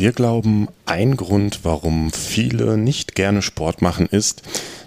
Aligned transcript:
Wir 0.00 0.12
glauben, 0.12 0.68
ein 0.86 1.14
Grund, 1.14 1.60
warum 1.62 2.10
viele 2.10 2.78
nicht 2.78 3.14
gerne 3.14 3.42
Sport 3.42 3.82
machen, 3.82 4.06
ist, 4.06 4.40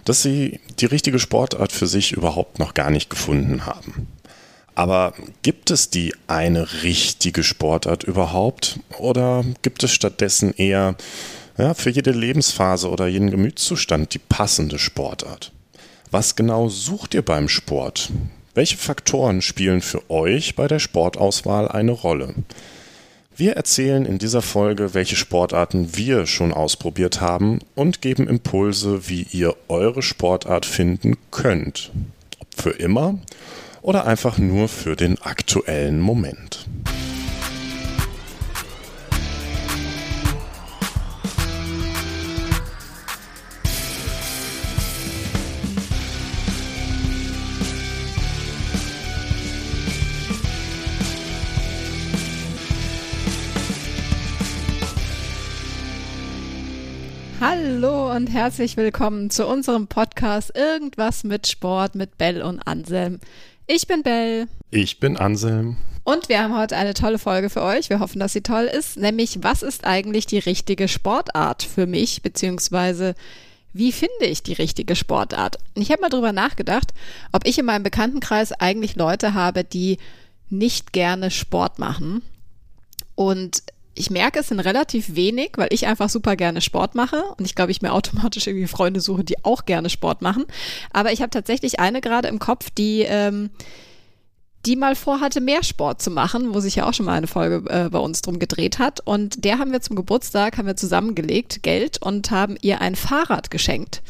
dass 0.06 0.24
sie 0.24 0.60
die 0.80 0.88
richtige 0.88 1.20
Sportart 1.20 1.72
für 1.72 1.86
sich 1.86 2.14
überhaupt 2.14 2.58
noch 2.58 2.74
gar 2.74 2.90
nicht 2.90 3.12
gefunden 3.12 3.68
haben. 3.68 4.08
Aber 4.74 5.14
gibt 5.44 5.70
es 5.70 5.92
die 5.92 6.16
eine 6.26 6.82
richtige 6.82 7.44
Sportart 7.44 8.04
überhaupt? 8.04 8.80
Oder 8.98 9.46
gibt 9.62 9.84
es 9.84 9.92
stattdessen 9.92 10.52
eher 10.52 10.96
ja, 11.60 11.76
für 11.76 11.92
jede 11.92 12.10
Lebensphase 12.10 12.90
oder 12.90 13.06
jeden 13.06 13.30
Gemütszustand 13.30 14.16
die 14.16 14.20
passende 14.20 14.80
Sportart? 14.80 15.52
Was 16.10 16.36
genau 16.36 16.70
sucht 16.70 17.14
ihr 17.14 17.22
beim 17.22 17.50
Sport? 17.50 18.10
Welche 18.56 18.78
Faktoren 18.78 19.44
spielen 19.44 19.82
für 19.82 20.10
euch 20.10 20.56
bei 20.56 20.68
der 20.68 20.80
Sportauswahl 20.80 21.68
eine 21.68 21.92
Rolle? 21.92 22.34
Wir 23.36 23.54
erzählen 23.54 24.06
in 24.06 24.20
dieser 24.20 24.44
Folge, 24.44 24.94
welche 24.94 25.16
Sportarten 25.16 25.98
wir 25.98 26.28
schon 26.28 26.54
ausprobiert 26.54 27.20
haben 27.20 27.60
und 27.74 28.02
geben 28.02 28.28
Impulse, 28.28 29.10
wie 29.10 29.26
ihr 29.32 29.56
eure 29.70 30.04
Sportart 30.04 30.68
finden 30.68 31.18
könnt. 31.32 31.92
Ob 32.40 32.48
für 32.56 32.70
immer 32.70 33.18
oder 33.82 34.06
einfach 34.06 34.38
nur 34.38 34.68
für 34.68 34.96
den 34.96 35.20
aktuellen 35.20 36.00
Moment. 36.00 36.68
Hallo 57.46 58.10
und 58.10 58.28
herzlich 58.28 58.78
willkommen 58.78 59.30
zu 59.30 59.46
unserem 59.46 59.88
Podcast 59.88 60.56
Irgendwas 60.56 61.26
mit 61.26 61.46
Sport 61.46 61.94
mit 61.94 62.18
Bell 62.18 62.42
und 62.42 62.62
Anselm. 62.66 63.20
Ich 63.68 63.86
bin 63.86 64.02
Bell. 64.02 64.48
Ich 64.72 65.02
bin 65.02 65.18
Anselm. 65.18 65.76
Und 66.06 66.30
wir 66.30 66.42
haben 66.42 66.58
heute 66.58 66.78
eine 66.78 66.94
tolle 66.94 67.20
Folge 67.20 67.50
für 67.50 67.62
euch. 67.62 67.90
Wir 67.90 68.00
hoffen, 68.00 68.22
dass 68.22 68.32
sie 68.32 68.44
toll 68.44 68.64
ist. 68.64 68.96
Nämlich, 68.96 69.40
was 69.44 69.62
ist 69.62 69.84
eigentlich 69.84 70.26
die 70.26 70.40
richtige 70.40 70.88
Sportart 70.88 71.64
für 71.64 71.86
mich? 71.86 72.22
Beziehungsweise, 72.22 73.14
wie 73.74 73.92
finde 73.92 74.24
ich 74.24 74.42
die 74.44 74.54
richtige 74.54 74.96
Sportart? 74.96 75.58
Ich 75.74 75.92
habe 75.92 76.00
mal 76.00 76.08
drüber 76.08 76.32
nachgedacht, 76.32 76.94
ob 77.34 77.46
ich 77.46 77.60
in 77.60 77.66
meinem 77.66 77.84
Bekanntenkreis 77.84 78.54
eigentlich 78.54 78.96
Leute 78.96 79.34
habe, 79.34 79.66
die 79.66 79.98
nicht 80.50 80.94
gerne 80.94 81.30
Sport 81.30 81.78
machen. 81.78 82.22
Und 83.16 83.64
ich 83.96 84.10
merke, 84.10 84.40
es 84.40 84.48
sind 84.48 84.60
relativ 84.60 85.16
wenig, 85.16 85.52
weil 85.56 85.68
ich 85.72 85.86
einfach 85.86 86.10
super 86.10 86.36
gerne 86.36 86.62
Sport 86.62 86.96
mache 86.96 87.24
und 87.38 87.46
ich 87.46 87.56
glaube, 87.56 87.72
ich 87.72 87.82
mir 87.82 87.94
automatisch 87.94 88.48
irgendwie 88.48 88.68
Freunde 88.68 89.02
suche, 89.02 89.24
die 89.24 89.44
auch 89.44 89.66
gerne 89.66 89.90
Sport 89.90 90.22
machen. 90.22 90.46
Aber 90.92 91.12
ich 91.12 91.22
habe 91.22 91.30
tatsächlich 91.30 91.80
eine 91.80 92.02
gerade 92.02 92.28
im 92.28 92.40
Kopf, 92.40 92.70
die 92.72 93.02
ähm, 93.02 93.50
die 94.66 94.76
mal 94.76 94.96
vorhatte, 94.96 95.42
mehr 95.42 95.64
Sport 95.64 96.02
zu 96.02 96.10
machen, 96.10 96.54
wo 96.54 96.60
sich 96.60 96.76
ja 96.76 96.88
auch 96.88 96.94
schon 96.94 97.06
mal 97.06 97.18
eine 97.18 97.28
Folge 97.28 97.70
äh, 97.70 97.90
bei 97.90 98.00
uns 98.00 98.22
drum 98.22 98.40
gedreht 98.40 98.80
hat. 98.80 99.02
Und 99.02 99.44
der 99.44 99.60
haben 99.60 99.74
wir 99.74 99.82
zum 99.82 99.96
Geburtstag, 99.96 100.58
haben 100.58 100.68
wir 100.68 100.78
zusammengelegt, 100.78 101.64
Geld 101.64 102.02
und 102.02 102.32
haben 102.32 102.56
ihr 102.62 102.80
ein 102.80 102.96
Fahrrad 102.96 103.52
geschenkt. 103.52 104.02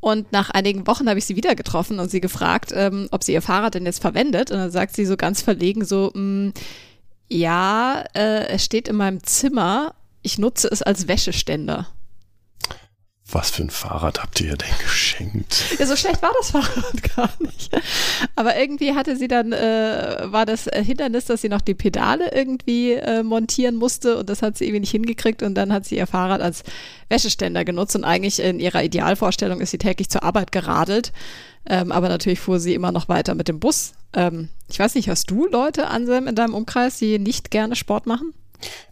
Und 0.00 0.30
nach 0.30 0.50
einigen 0.50 0.86
Wochen 0.86 1.08
habe 1.08 1.18
ich 1.18 1.24
sie 1.24 1.34
wieder 1.34 1.56
getroffen 1.56 1.98
und 1.98 2.08
sie 2.08 2.20
gefragt, 2.20 2.72
ähm, 2.72 3.08
ob 3.10 3.24
sie 3.24 3.32
ihr 3.32 3.42
Fahrrad 3.42 3.74
denn 3.74 3.86
jetzt 3.86 4.00
verwendet. 4.00 4.52
Und 4.52 4.58
dann 4.58 4.70
sagt 4.70 4.94
sie 4.94 5.04
so 5.04 5.16
ganz 5.16 5.42
verlegen 5.42 5.84
so, 5.84 6.12
mh, 6.14 6.20
mm, 6.20 6.52
ja, 7.28 8.04
äh, 8.14 8.46
es 8.48 8.64
steht 8.64 8.88
in 8.88 8.96
meinem 8.96 9.22
Zimmer. 9.22 9.94
Ich 10.22 10.38
nutze 10.38 10.68
es 10.68 10.82
als 10.82 11.08
Wäscheständer. 11.08 11.86
Was 13.30 13.50
für 13.50 13.62
ein 13.62 13.68
Fahrrad 13.68 14.22
habt 14.22 14.40
ihr 14.40 14.56
denn 14.56 14.68
geschenkt? 14.82 15.76
Ja, 15.78 15.84
so 15.84 15.96
schlecht 15.96 16.22
war 16.22 16.32
das 16.38 16.50
Fahrrad 16.50 17.14
gar 17.16 17.30
nicht. 17.40 17.70
Aber 18.36 18.56
irgendwie 18.56 18.94
hatte 18.94 19.16
sie 19.16 19.28
dann, 19.28 19.52
äh, 19.52 20.20
war 20.24 20.46
das 20.46 20.64
Hindernis, 20.64 21.26
dass 21.26 21.42
sie 21.42 21.50
noch 21.50 21.60
die 21.60 21.74
Pedale 21.74 22.32
irgendwie 22.32 22.94
äh, 22.94 23.22
montieren 23.22 23.76
musste 23.76 24.16
und 24.16 24.30
das 24.30 24.40
hat 24.40 24.56
sie 24.56 24.64
irgendwie 24.64 24.80
nicht 24.80 24.92
hingekriegt 24.92 25.42
und 25.42 25.54
dann 25.56 25.74
hat 25.74 25.84
sie 25.84 25.98
ihr 25.98 26.06
Fahrrad 26.06 26.40
als 26.40 26.62
Wäscheständer 27.10 27.66
genutzt 27.66 27.94
und 27.96 28.04
eigentlich 28.04 28.40
in 28.40 28.60
ihrer 28.60 28.82
Idealvorstellung 28.82 29.60
ist 29.60 29.72
sie 29.72 29.78
täglich 29.78 30.08
zur 30.08 30.22
Arbeit 30.22 30.50
geradelt. 30.50 31.12
Ähm, 31.68 31.92
aber 31.92 32.08
natürlich 32.08 32.40
fuhr 32.40 32.58
sie 32.58 32.74
immer 32.74 32.92
noch 32.92 33.08
weiter 33.08 33.34
mit 33.34 33.48
dem 33.48 33.60
Bus. 33.60 33.92
Ähm, 34.14 34.48
ich 34.68 34.78
weiß 34.78 34.94
nicht, 34.94 35.08
hast 35.08 35.30
du 35.30 35.46
Leute, 35.46 35.88
Anselm, 35.88 36.26
in 36.26 36.34
deinem 36.34 36.54
Umkreis, 36.54 36.98
die 36.98 37.18
nicht 37.18 37.50
gerne 37.50 37.76
Sport 37.76 38.06
machen? 38.06 38.32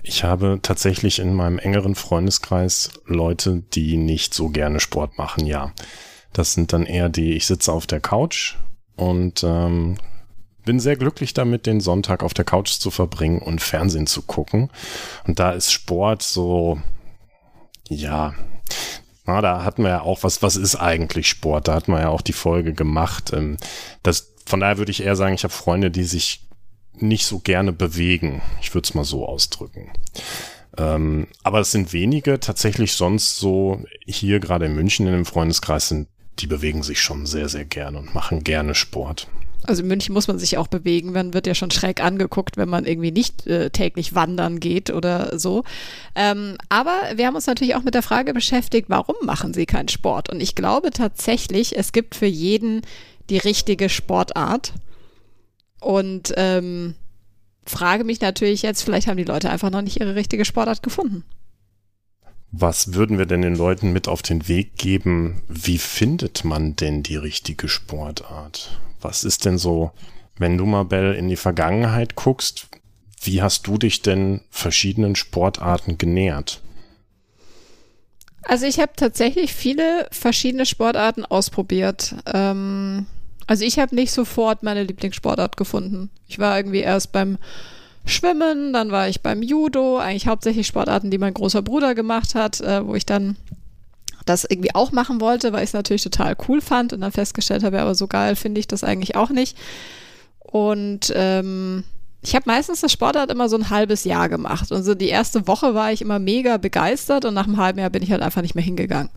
Ich 0.03 0.23
habe 0.23 0.61
tatsächlich 0.63 1.19
in 1.19 1.35
meinem 1.35 1.59
engeren 1.59 1.95
Freundeskreis 1.95 2.91
Leute, 3.07 3.63
die 3.73 3.97
nicht 3.97 4.35
so 4.35 4.51
gerne 4.51 4.79
Sport 4.79 5.19
machen, 5.19 5.47
ja. 5.47 5.73
Das 6.33 6.53
sind 6.53 6.73
dann 6.73 6.85
eher 6.87 7.09
die, 7.09 7.33
ich 7.33 7.47
sitze 7.47 7.73
auf 7.73 7.87
der 7.87 8.01
Couch 8.01 8.57
und 8.95 9.43
ähm, 9.43 9.97
bin 10.65 10.81
sehr 10.81 10.97
glücklich 10.97 11.33
damit, 11.33 11.67
den 11.67 11.81
Sonntag 11.81 12.23
auf 12.23 12.35
der 12.35 12.45
Couch 12.45 12.73
zu 12.73 12.91
verbringen 12.91 13.41
und 13.41 13.63
Fernsehen 13.63 14.07
zu 14.07 14.23
gucken. 14.23 14.71
Und 15.27 15.39
da 15.39 15.53
ist 15.53 15.73
Sport 15.73 16.23
so, 16.23 16.79
ja, 17.89 18.35
na, 19.27 19.41
da 19.41 19.65
hatten 19.65 19.83
wir 19.83 19.91
ja 19.91 20.01
auch 20.03 20.23
was, 20.23 20.43
was 20.43 20.57
ist 20.57 20.77
eigentlich 20.77 21.29
Sport? 21.29 21.69
Da 21.69 21.75
hatten 21.75 21.93
wir 21.93 22.01
ja 22.01 22.09
auch 22.09 22.23
die 22.23 22.33
Folge 22.33 22.73
gemacht. 22.73 23.33
Ähm, 23.33 23.57
das, 24.03 24.35
von 24.47 24.61
daher 24.61 24.79
würde 24.79 24.93
ich 24.93 25.03
eher 25.03 25.17
sagen, 25.17 25.35
ich 25.35 25.45
habe 25.45 25.53
Freunde, 25.53 25.91
die 25.91 26.05
sich 26.05 26.47
nicht 26.95 27.27
so 27.27 27.41
gerne 27.41 27.73
bewegen. 27.73 28.41
Ich 28.61 28.75
würde 28.75 28.87
es 28.87 28.95
mal 28.95 29.05
so 29.05 29.27
ausdrücken. 29.27 29.93
Ähm, 30.79 31.27
aber 31.43 31.61
es 31.61 31.73
sind 31.73 31.93
wenige 31.93 32.41
tatsächlich 32.41 32.93
sonst 32.93 33.37
so 33.39 33.83
hier 34.07 34.41
gerade 34.41 34.67
in 34.67 34.75
München 34.75 35.07
in 35.07 35.13
dem 35.13 35.25
Freundeskreis 35.25 35.89
sind, 35.89 36.09
die 36.39 36.47
bewegen 36.47 36.83
sich 36.83 37.01
schon 37.01 37.27
sehr, 37.27 37.49
sehr 37.49 37.65
gerne 37.65 37.99
und 37.99 38.15
machen 38.15 38.45
gerne 38.45 38.75
Sport. 38.75 39.27
Also 39.65 39.83
in 39.83 39.89
München 39.89 40.13
muss 40.13 40.29
man 40.29 40.39
sich 40.39 40.59
auch 40.59 40.69
bewegen. 40.69 41.13
Man 41.13 41.35
wird 41.35 41.47
ja 41.47 41.55
schon 41.55 41.71
schräg 41.71 42.03
angeguckt, 42.03 42.57
wenn 42.57 42.69
man 42.69 42.85
irgendwie 42.85 43.11
nicht 43.11 43.47
äh, 43.47 43.71
täglich 43.71 44.15
wandern 44.15 44.61
geht 44.61 44.91
oder 44.91 45.39
so. 45.39 45.65
Ähm, 46.15 46.57
aber 46.69 46.97
wir 47.17 47.27
haben 47.27 47.35
uns 47.35 47.47
natürlich 47.47 47.75
auch 47.75 47.83
mit 47.83 47.95
der 47.95 48.03
Frage 48.03 48.33
beschäftigt, 48.33 48.89
warum 48.89 49.17
machen 49.25 49.55
sie 49.55 49.67
keinen 49.67 49.89
Sport? 49.89 50.29
Und 50.31 50.41
ich 50.41 50.55
glaube 50.55 50.91
tatsächlich, 50.91 51.77
es 51.77 51.93
gibt 51.93 52.15
für 52.15 52.27
jeden 52.27 52.83
die 53.31 53.39
richtige 53.39 53.89
Sportart. 53.89 54.73
Und 55.81 56.33
ähm, 56.37 56.95
frage 57.65 58.05
mich 58.05 58.21
natürlich 58.21 58.63
jetzt, 58.63 58.83
vielleicht 58.83 59.09
haben 59.09 59.17
die 59.17 59.25
Leute 59.25 59.51
einfach 59.51 59.71
noch 59.71 59.83
nicht 59.83 60.01
ihre 60.01 60.15
richtige 60.15 60.45
Sportart 60.45 60.83
gefunden. 60.83 61.25
Was 62.53 62.95
würden 62.95 63.19
wir 63.19 63.27
denn 63.27 63.43
den 63.43 63.57
Leuten 63.57 63.93
mit 63.93 64.09
auf 64.09 64.23
den 64.23 64.49
Weg 64.49 64.77
geben? 64.77 65.43
Wie 65.49 65.79
findet 65.79 66.45
man 66.45 66.77
denn 66.77 67.03
die 67.03 67.17
richtige 67.17 67.69
Sportart? 67.69 68.81
Was 69.07 69.23
ist 69.23 69.45
denn 69.45 69.57
so, 69.57 69.93
wenn 70.37 70.59
du 70.59 70.67
mal, 70.67 70.85
Bell, 70.85 71.15
in 71.15 71.29
die 71.29 71.37
Vergangenheit 71.37 72.17
guckst, 72.17 72.67
wie 73.23 73.41
hast 73.41 73.69
du 73.69 73.79
dich 73.79 74.03
denn 74.03 74.41
verschiedenen 74.51 75.15
Sportarten 75.15 75.97
genähert? 75.97 76.61
Also 78.43 78.67
ich 78.67 78.81
habe 78.81 78.93
tatsächlich 78.97 79.55
viele 79.55 80.09
verschiedene 80.11 80.67
Sportarten 80.67 81.25
ausprobiert. 81.25 82.17
Ähm, 82.35 83.07
also 83.47 83.65
ich 83.65 83.79
habe 83.79 83.95
nicht 83.95 84.11
sofort 84.11 84.65
meine 84.65 84.83
Lieblingssportart 84.83 85.57
gefunden. 85.57 86.11
Ich 86.27 86.41
war 86.41 86.57
irgendwie 86.57 86.81
erst 86.81 87.13
beim 87.13 87.39
Schwimmen, 88.05 88.73
dann 88.73 88.91
war 88.91 89.09
ich 89.09 89.21
beim 89.21 89.41
Judo, 89.41 89.99
eigentlich 89.99 90.27
hauptsächlich 90.27 90.67
Sportarten, 90.67 91.13
die 91.13 91.19
mein 91.19 91.35
großer 91.35 91.63
Bruder 91.63 91.95
gemacht 91.95 92.35
hat, 92.35 92.61
äh, 92.61 92.85
wo 92.85 92.97
ich 92.97 93.07
dann 93.07 93.37
das 94.27 94.45
irgendwie 94.45 94.75
auch 94.75 94.93
machen 94.93 95.21
wollte, 95.21 95.53
weil 95.53 95.63
ich 95.63 95.71
es 95.71 95.75
natürlich 95.75 96.03
total 96.03 96.37
cool 96.49 96.61
fand 96.61 96.93
und 96.93 97.01
dann 97.01 97.13
festgestellt 97.13 97.63
habe, 97.63 97.81
aber 97.81 97.95
so 97.95 98.07
geil 98.07 98.37
finde 98.37 98.61
ich 98.61 98.69
das 98.69 98.85
eigentlich 98.85 99.17
auch 99.17 99.31
nicht. 99.31 99.57
Und 100.41 101.13
ähm, 101.15 101.85
ich 102.23 102.35
habe 102.35 102.45
meistens 102.47 102.81
das 102.81 102.93
Sportart 102.93 103.31
immer 103.31 103.49
so 103.49 103.57
ein 103.57 103.71
halbes 103.71 104.05
Jahr 104.05 104.29
gemacht. 104.29 104.73
Und 104.73 104.83
so 104.83 104.95
die 104.95 105.09
erste 105.09 105.47
Woche 105.47 105.75
war 105.75 105.93
ich 105.93 106.03
immer 106.03 106.19
mega 106.19 106.57
begeistert 106.57 107.25
und 107.25 107.35
nach 107.35 107.47
einem 107.47 107.57
halben 107.57 107.79
Jahr 107.79 107.91
bin 107.91 108.03
ich 108.03 108.11
halt 108.11 108.23
einfach 108.23 108.43
nicht 108.43 108.55
mehr 108.55 108.65
hingegangen. 108.65 109.11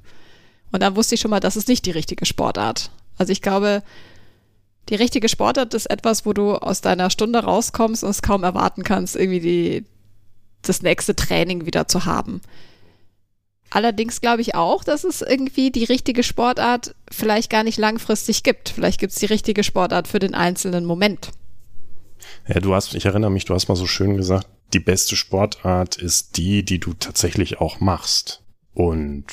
Und 0.72 0.84
dann 0.84 0.96
wusste 0.96 1.16
ich 1.16 1.22
schon 1.22 1.32
mal, 1.32 1.40
das 1.40 1.58
ist 1.58 1.68
nicht 1.68 1.86
die 1.86 1.92
richtige 1.92 2.26
Sportart. 2.26 2.92
Also 3.18 3.32
ich 3.32 3.42
glaube, 3.42 3.82
die 4.90 4.96
richtige 4.96 5.30
Sportart 5.30 5.74
ist 5.74 5.90
etwas, 5.90 6.26
wo 6.26 6.34
du 6.34 6.56
aus 6.56 6.82
deiner 6.82 7.10
Stunde 7.10 7.40
rauskommst 7.40 8.04
und 8.04 8.12
es 8.12 8.22
kaum 8.22 8.44
erwarten 8.44 8.84
kannst, 8.84 9.16
irgendwie 9.16 9.40
die, 9.40 9.86
das 10.62 10.82
nächste 10.82 11.16
Training 11.16 11.66
wieder 11.66 11.88
zu 11.88 12.06
haben. 12.06 12.42
Allerdings 13.70 14.22
glaube 14.22 14.42
ich 14.42 14.56
auch, 14.56 14.84
dass 14.84 15.04
es 15.04 15.22
irgendwie 15.22 15.72
die 15.72 15.84
richtige 15.84 16.24
Sportart 16.24 16.96
vielleicht 17.12 17.50
gar 17.50 17.64
nicht 17.64 17.78
langfristig 17.78 18.44
gibt. 18.44 18.70
Vielleicht 18.70 19.00
gibt 19.00 19.14
es 19.14 19.20
die 19.20 19.28
richtige 19.28 19.64
Sportart 19.64 20.08
für 20.08 20.20
den 20.20 20.34
einzelnen 20.34 20.86
Moment. 20.86 21.30
Ja, 22.48 22.60
du 22.60 22.74
hast, 22.74 22.96
ich 22.96 23.06
erinnere 23.06 23.32
mich, 23.32 23.46
du 23.46 23.54
hast 23.54 23.68
mal 23.68 23.76
so 23.76 23.86
schön 23.86 24.18
gesagt, 24.18 24.48
die 24.74 24.80
beste 24.80 25.16
Sportart 25.16 25.98
ist 25.98 26.38
die, 26.38 26.64
die 26.64 26.80
du 26.80 26.94
tatsächlich 26.94 27.60
auch 27.60 27.80
machst. 27.80 28.44
Und 28.74 29.26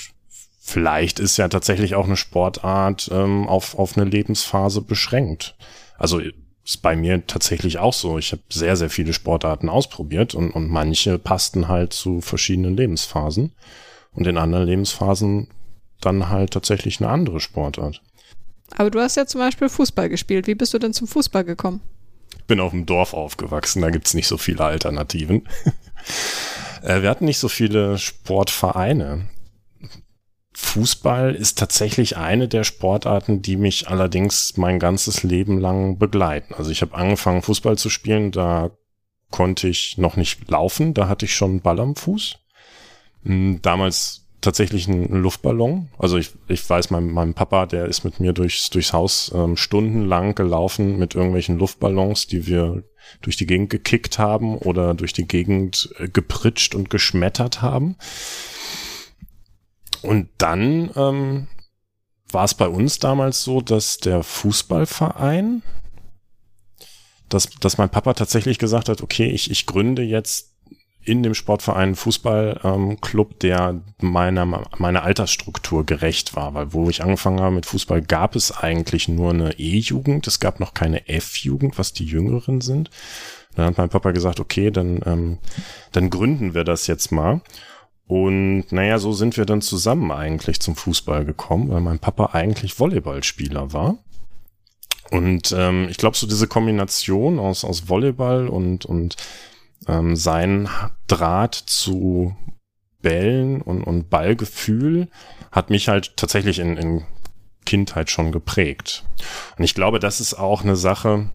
vielleicht 0.60 1.18
ist 1.18 1.36
ja 1.36 1.48
tatsächlich 1.48 1.94
auch 1.94 2.06
eine 2.06 2.16
Sportart 2.16 3.08
ähm, 3.12 3.48
auf, 3.48 3.78
auf 3.78 3.96
eine 3.96 4.08
Lebensphase 4.08 4.82
beschränkt. 4.82 5.56
Also 5.98 6.20
ist 6.64 6.82
bei 6.82 6.96
mir 6.96 7.26
tatsächlich 7.26 7.78
auch 7.78 7.92
so. 7.94 8.18
Ich 8.18 8.32
habe 8.32 8.42
sehr, 8.50 8.76
sehr 8.76 8.90
viele 8.90 9.12
Sportarten 9.12 9.68
ausprobiert 9.68 10.34
und, 10.34 10.50
und 10.50 10.68
manche 10.68 11.18
passten 11.18 11.68
halt 11.68 11.92
zu 11.92 12.20
verschiedenen 12.20 12.76
Lebensphasen 12.76 13.52
und 14.16 14.26
in 14.26 14.36
anderen 14.38 14.66
Lebensphasen 14.66 15.48
dann 16.00 16.28
halt 16.28 16.52
tatsächlich 16.52 17.00
eine 17.00 17.10
andere 17.10 17.40
Sportart. 17.40 18.02
Aber 18.76 18.90
du 18.90 19.00
hast 19.00 19.16
ja 19.16 19.26
zum 19.26 19.40
Beispiel 19.40 19.68
Fußball 19.68 20.08
gespielt. 20.08 20.46
Wie 20.46 20.54
bist 20.54 20.74
du 20.74 20.78
denn 20.78 20.92
zum 20.92 21.06
Fußball 21.06 21.44
gekommen? 21.44 21.80
Ich 22.36 22.44
bin 22.46 22.60
auf 22.60 22.72
dem 22.72 22.86
Dorf 22.86 23.14
aufgewachsen, 23.14 23.82
da 23.82 23.90
gibt's 23.90 24.14
nicht 24.14 24.26
so 24.26 24.38
viele 24.38 24.64
Alternativen. 24.64 25.46
Äh, 26.82 27.02
wir 27.02 27.10
hatten 27.10 27.24
nicht 27.24 27.38
so 27.38 27.48
viele 27.48 27.98
Sportvereine. 27.98 29.26
Fußball 30.54 31.34
ist 31.34 31.58
tatsächlich 31.58 32.16
eine 32.16 32.48
der 32.48 32.64
Sportarten, 32.64 33.42
die 33.42 33.56
mich 33.56 33.88
allerdings 33.88 34.56
mein 34.56 34.78
ganzes 34.78 35.22
Leben 35.22 35.58
lang 35.58 35.98
begleiten. 35.98 36.54
Also 36.54 36.70
ich 36.70 36.82
habe 36.82 36.94
angefangen, 36.94 37.42
Fußball 37.42 37.76
zu 37.76 37.90
spielen, 37.90 38.30
da 38.30 38.70
konnte 39.30 39.68
ich 39.68 39.98
noch 39.98 40.16
nicht 40.16 40.50
laufen, 40.50 40.94
da 40.94 41.08
hatte 41.08 41.24
ich 41.24 41.34
schon 41.34 41.50
einen 41.50 41.60
Ball 41.60 41.80
am 41.80 41.96
Fuß. 41.96 42.38
Hm, 43.26 43.60
damals 43.60 44.22
tatsächlich 44.40 44.88
einen 44.88 45.22
Luftballon. 45.22 45.88
Also 45.98 46.16
ich, 46.16 46.30
ich 46.46 46.68
weiß, 46.68 46.90
mein, 46.90 47.10
mein 47.10 47.34
Papa, 47.34 47.66
der 47.66 47.86
ist 47.86 48.04
mit 48.04 48.20
mir 48.20 48.32
durchs, 48.32 48.70
durchs 48.70 48.92
Haus 48.92 49.32
ähm, 49.34 49.56
stundenlang 49.56 50.36
gelaufen 50.36 50.98
mit 50.98 51.16
irgendwelchen 51.16 51.58
Luftballons, 51.58 52.28
die 52.28 52.46
wir 52.46 52.84
durch 53.22 53.36
die 53.36 53.46
Gegend 53.46 53.70
gekickt 53.70 54.20
haben 54.20 54.56
oder 54.58 54.94
durch 54.94 55.12
die 55.12 55.26
Gegend 55.26 55.90
äh, 55.98 56.08
gepritscht 56.08 56.76
und 56.76 56.90
geschmettert 56.90 57.62
haben. 57.62 57.96
Und 60.02 60.28
dann 60.38 60.90
ähm, 60.94 61.48
war 62.30 62.44
es 62.44 62.54
bei 62.54 62.68
uns 62.68 63.00
damals 63.00 63.42
so, 63.42 63.60
dass 63.60 63.98
der 63.98 64.22
Fußballverein, 64.22 65.62
dass, 67.28 67.50
dass 67.60 67.78
mein 67.78 67.90
Papa 67.90 68.14
tatsächlich 68.14 68.58
gesagt 68.58 68.88
hat, 68.88 69.02
okay, 69.02 69.28
ich, 69.28 69.50
ich 69.50 69.66
gründe 69.66 70.02
jetzt 70.02 70.55
in 71.06 71.22
dem 71.22 71.34
Sportverein 71.34 71.94
Fußballclub, 71.94 73.30
ähm, 73.30 73.38
der 73.40 73.80
meiner, 74.00 74.44
meiner 74.44 75.02
Altersstruktur 75.02 75.86
gerecht 75.86 76.34
war, 76.34 76.54
weil 76.54 76.72
wo 76.72 76.90
ich 76.90 77.02
angefangen 77.02 77.40
habe 77.40 77.54
mit 77.54 77.66
Fußball, 77.66 78.02
gab 78.02 78.34
es 78.34 78.50
eigentlich 78.50 79.08
nur 79.08 79.30
eine 79.30 79.58
E-Jugend, 79.58 80.26
es 80.26 80.40
gab 80.40 80.58
noch 80.58 80.74
keine 80.74 81.08
F-Jugend, 81.08 81.78
was 81.78 81.92
die 81.92 82.04
Jüngeren 82.04 82.60
sind. 82.60 82.90
Dann 83.54 83.66
hat 83.66 83.78
mein 83.78 83.88
Papa 83.88 84.10
gesagt, 84.10 84.40
okay, 84.40 84.70
dann, 84.70 85.00
ähm, 85.06 85.38
dann 85.92 86.10
gründen 86.10 86.54
wir 86.54 86.64
das 86.64 86.88
jetzt 86.88 87.12
mal. 87.12 87.40
Und 88.08 88.70
naja, 88.70 88.98
so 88.98 89.12
sind 89.12 89.36
wir 89.36 89.46
dann 89.46 89.62
zusammen 89.62 90.10
eigentlich 90.10 90.60
zum 90.60 90.76
Fußball 90.76 91.24
gekommen, 91.24 91.70
weil 91.70 91.80
mein 91.80 91.98
Papa 91.98 92.30
eigentlich 92.32 92.78
Volleyballspieler 92.78 93.72
war. 93.72 93.98
Und 95.10 95.54
ähm, 95.56 95.86
ich 95.88 95.96
glaube, 95.98 96.16
so 96.16 96.26
diese 96.26 96.48
Kombination 96.48 97.38
aus, 97.38 97.64
aus 97.64 97.88
Volleyball 97.88 98.48
und, 98.48 98.84
und 98.84 99.16
ähm, 99.86 100.16
sein 100.16 100.68
Draht 101.06 101.54
zu 101.54 102.36
Bällen 103.02 103.62
und, 103.62 103.84
und 103.84 104.10
Ballgefühl 104.10 105.08
hat 105.52 105.70
mich 105.70 105.88
halt 105.88 106.16
tatsächlich 106.16 106.58
in, 106.58 106.76
in 106.76 107.04
Kindheit 107.64 108.10
schon 108.10 108.32
geprägt. 108.32 109.04
Und 109.56 109.64
ich 109.64 109.74
glaube, 109.74 109.98
das 109.98 110.20
ist 110.20 110.34
auch 110.34 110.62
eine 110.62 110.76
Sache, 110.76 111.30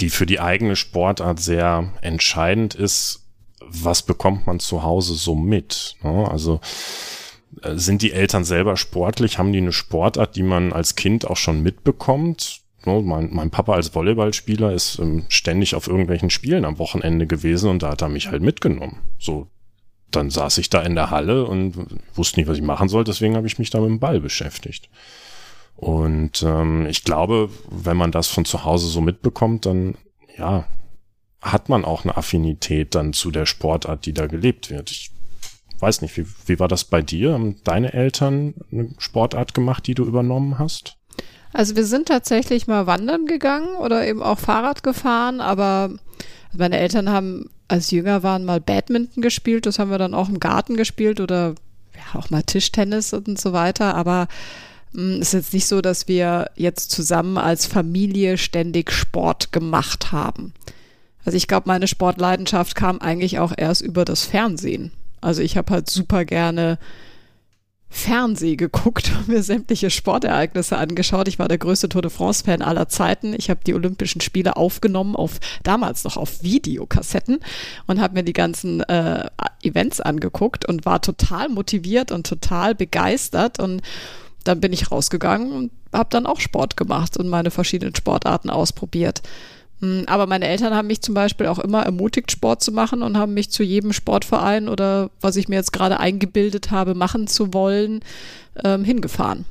die 0.00 0.10
für 0.10 0.26
die 0.26 0.40
eigene 0.40 0.76
Sportart 0.76 1.40
sehr 1.40 1.92
entscheidend 2.00 2.74
ist. 2.74 3.26
Was 3.60 4.02
bekommt 4.02 4.46
man 4.46 4.60
zu 4.60 4.82
Hause 4.82 5.14
so 5.14 5.34
mit? 5.34 5.96
Ne? 6.02 6.28
Also 6.30 6.60
äh, 7.62 7.76
sind 7.76 8.02
die 8.02 8.12
Eltern 8.12 8.44
selber 8.44 8.76
sportlich? 8.76 9.38
Haben 9.38 9.52
die 9.52 9.58
eine 9.58 9.72
Sportart, 9.72 10.36
die 10.36 10.42
man 10.42 10.72
als 10.72 10.96
Kind 10.96 11.26
auch 11.26 11.36
schon 11.36 11.62
mitbekommt? 11.62 12.63
Ne, 12.86 13.02
mein, 13.02 13.30
mein 13.32 13.50
Papa 13.50 13.74
als 13.74 13.94
Volleyballspieler 13.94 14.72
ist 14.72 14.98
ähm, 14.98 15.24
ständig 15.28 15.74
auf 15.74 15.88
irgendwelchen 15.88 16.30
Spielen 16.30 16.64
am 16.64 16.78
Wochenende 16.78 17.26
gewesen 17.26 17.70
und 17.70 17.82
da 17.82 17.90
hat 17.90 18.02
er 18.02 18.08
mich 18.08 18.28
halt 18.28 18.42
mitgenommen. 18.42 19.00
So, 19.18 19.48
dann 20.10 20.30
saß 20.30 20.58
ich 20.58 20.70
da 20.70 20.82
in 20.82 20.94
der 20.94 21.10
Halle 21.10 21.46
und 21.46 21.98
wusste 22.14 22.40
nicht, 22.40 22.48
was 22.48 22.58
ich 22.58 22.62
machen 22.62 22.88
soll, 22.88 23.04
deswegen 23.04 23.36
habe 23.36 23.46
ich 23.46 23.58
mich 23.58 23.70
da 23.70 23.80
mit 23.80 23.88
dem 23.88 24.00
Ball 24.00 24.20
beschäftigt. 24.20 24.88
Und 25.76 26.42
ähm, 26.42 26.86
ich 26.86 27.04
glaube, 27.04 27.50
wenn 27.68 27.96
man 27.96 28.12
das 28.12 28.28
von 28.28 28.44
zu 28.44 28.64
Hause 28.64 28.86
so 28.86 29.00
mitbekommt, 29.00 29.66
dann 29.66 29.96
ja, 30.36 30.66
hat 31.40 31.68
man 31.68 31.84
auch 31.84 32.04
eine 32.04 32.16
Affinität 32.16 32.94
dann 32.94 33.12
zu 33.12 33.30
der 33.30 33.46
Sportart, 33.46 34.06
die 34.06 34.12
da 34.12 34.26
gelebt 34.26 34.70
wird. 34.70 34.90
Ich 34.90 35.10
weiß 35.80 36.02
nicht, 36.02 36.16
wie, 36.16 36.26
wie 36.46 36.58
war 36.60 36.68
das 36.68 36.84
bei 36.84 37.02
dir? 37.02 37.34
Haben 37.34 37.56
deine 37.64 37.92
Eltern 37.92 38.54
eine 38.70 38.94
Sportart 38.98 39.54
gemacht, 39.54 39.86
die 39.86 39.94
du 39.94 40.04
übernommen 40.04 40.58
hast? 40.58 40.96
Also 41.54 41.76
wir 41.76 41.86
sind 41.86 42.08
tatsächlich 42.08 42.66
mal 42.66 42.88
wandern 42.88 43.26
gegangen 43.26 43.76
oder 43.76 44.04
eben 44.06 44.24
auch 44.24 44.40
Fahrrad 44.40 44.82
gefahren, 44.82 45.40
aber 45.40 45.90
meine 46.52 46.78
Eltern 46.78 47.08
haben, 47.08 47.48
als 47.68 47.92
jünger 47.92 48.24
waren, 48.24 48.44
mal 48.44 48.60
Badminton 48.60 49.22
gespielt. 49.22 49.64
Das 49.64 49.78
haben 49.78 49.92
wir 49.92 49.98
dann 49.98 50.14
auch 50.14 50.28
im 50.28 50.40
Garten 50.40 50.76
gespielt 50.76 51.20
oder 51.20 51.54
ja, 51.94 52.18
auch 52.18 52.28
mal 52.28 52.42
Tischtennis 52.42 53.12
und 53.12 53.40
so 53.40 53.52
weiter. 53.52 53.94
Aber 53.94 54.26
es 54.92 54.98
hm, 54.98 55.20
ist 55.22 55.32
jetzt 55.32 55.54
nicht 55.54 55.66
so, 55.66 55.80
dass 55.80 56.08
wir 56.08 56.50
jetzt 56.56 56.90
zusammen 56.90 57.38
als 57.38 57.66
Familie 57.66 58.36
ständig 58.36 58.90
Sport 58.90 59.52
gemacht 59.52 60.10
haben. 60.10 60.54
Also 61.24 61.36
ich 61.36 61.46
glaube, 61.46 61.68
meine 61.68 61.86
Sportleidenschaft 61.86 62.74
kam 62.74 63.00
eigentlich 63.00 63.38
auch 63.38 63.52
erst 63.56 63.80
über 63.80 64.04
das 64.04 64.24
Fernsehen. 64.24 64.90
Also 65.20 65.40
ich 65.40 65.56
habe 65.56 65.72
halt 65.72 65.88
super 65.88 66.24
gerne 66.24 66.78
Fernseh 67.94 68.56
geguckt 68.56 69.12
und 69.16 69.28
mir 69.28 69.42
sämtliche 69.42 69.88
Sportereignisse 69.88 70.76
angeschaut. 70.76 71.28
Ich 71.28 71.38
war 71.38 71.46
der 71.46 71.58
größte 71.58 71.88
Tour 71.88 72.02
de 72.02 72.10
France-Fan 72.10 72.60
aller 72.60 72.88
Zeiten. 72.88 73.34
Ich 73.34 73.50
habe 73.50 73.60
die 73.64 73.72
Olympischen 73.72 74.20
Spiele 74.20 74.56
aufgenommen, 74.56 75.14
auf 75.14 75.38
damals 75.62 76.02
noch 76.02 76.16
auf 76.16 76.42
Videokassetten 76.42 77.38
und 77.86 78.00
habe 78.00 78.14
mir 78.14 78.24
die 78.24 78.32
ganzen 78.32 78.82
äh, 78.82 79.30
Events 79.62 80.00
angeguckt 80.00 80.66
und 80.66 80.84
war 80.84 81.00
total 81.00 81.48
motiviert 81.48 82.10
und 82.10 82.26
total 82.26 82.74
begeistert. 82.74 83.60
Und 83.60 83.80
dann 84.42 84.60
bin 84.60 84.72
ich 84.72 84.90
rausgegangen 84.90 85.52
und 85.52 85.70
habe 85.92 86.10
dann 86.10 86.26
auch 86.26 86.40
Sport 86.40 86.76
gemacht 86.76 87.16
und 87.16 87.28
meine 87.28 87.52
verschiedenen 87.52 87.94
Sportarten 87.94 88.50
ausprobiert. 88.50 89.22
Hm, 89.84 90.04
aber 90.06 90.26
meine 90.26 90.46
Eltern 90.46 90.74
haben 90.74 90.86
mich 90.86 91.02
zum 91.02 91.14
Beispiel 91.14 91.46
auch 91.46 91.58
immer 91.58 91.82
ermutigt, 91.82 92.32
Sport 92.32 92.62
zu 92.62 92.72
machen 92.72 93.02
und 93.02 93.18
haben 93.18 93.34
mich 93.34 93.50
zu 93.50 93.62
jedem 93.62 93.92
Sportverein 93.92 94.68
oder 94.68 95.10
was 95.20 95.36
ich 95.36 95.48
mir 95.48 95.56
jetzt 95.56 95.72
gerade 95.72 96.00
eingebildet 96.00 96.70
habe, 96.70 96.94
machen 96.94 97.26
zu 97.26 97.52
wollen, 97.52 98.00
ähm, 98.64 98.84
hingefahren. 98.84 99.44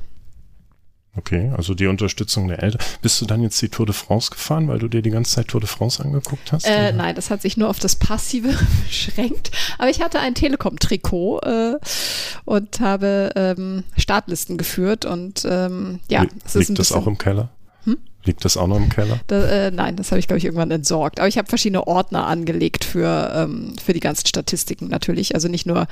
Okay, 1.16 1.52
also 1.56 1.74
die 1.74 1.86
Unterstützung 1.86 2.48
der 2.48 2.60
Eltern. 2.60 2.80
Bist 3.00 3.20
du 3.20 3.26
dann 3.26 3.40
jetzt 3.40 3.62
die 3.62 3.68
Tour 3.68 3.86
de 3.86 3.94
France 3.94 4.32
gefahren, 4.32 4.66
weil 4.66 4.80
du 4.80 4.88
dir 4.88 5.00
die 5.00 5.10
ganze 5.10 5.36
Zeit 5.36 5.46
Tour 5.46 5.60
de 5.60 5.68
France 5.68 6.02
angeguckt 6.02 6.50
hast? 6.50 6.66
Äh, 6.66 6.92
nein, 6.92 7.14
das 7.14 7.30
hat 7.30 7.40
sich 7.40 7.56
nur 7.56 7.68
auf 7.68 7.78
das 7.78 7.94
Passive 7.94 8.48
beschränkt. 8.88 9.52
Aber 9.78 9.88
ich 9.88 10.02
hatte 10.02 10.18
ein 10.18 10.34
Telekom-Trikot 10.34 11.38
äh, 11.42 11.78
und 12.44 12.80
habe 12.80 13.30
ähm, 13.36 13.84
Startlisten 13.96 14.58
geführt 14.58 15.04
und 15.04 15.46
ähm, 15.48 16.00
ja, 16.10 16.22
Liegt 16.22 16.34
es 16.44 16.56
ist 16.56 16.70
ein 16.70 16.74
das 16.74 16.90
auch 16.90 17.06
im 17.06 17.16
Keller? 17.16 17.50
Hm? 17.84 17.98
Liegt 18.24 18.44
das 18.44 18.56
auch 18.56 18.66
noch 18.66 18.76
im 18.76 18.88
Keller? 18.88 19.20
Da, 19.26 19.44
äh, 19.44 19.70
nein, 19.70 19.96
das 19.96 20.10
habe 20.10 20.18
ich, 20.18 20.26
glaube 20.26 20.38
ich, 20.38 20.44
irgendwann 20.44 20.70
entsorgt. 20.70 21.20
Aber 21.20 21.28
ich 21.28 21.36
habe 21.36 21.48
verschiedene 21.48 21.86
Ordner 21.86 22.26
angelegt 22.26 22.84
für, 22.84 23.32
ähm, 23.34 23.74
für 23.82 23.92
die 23.92 24.00
ganzen 24.00 24.26
Statistiken 24.26 24.88
natürlich. 24.88 25.34
Also 25.34 25.48
nicht 25.48 25.66
nur 25.66 25.86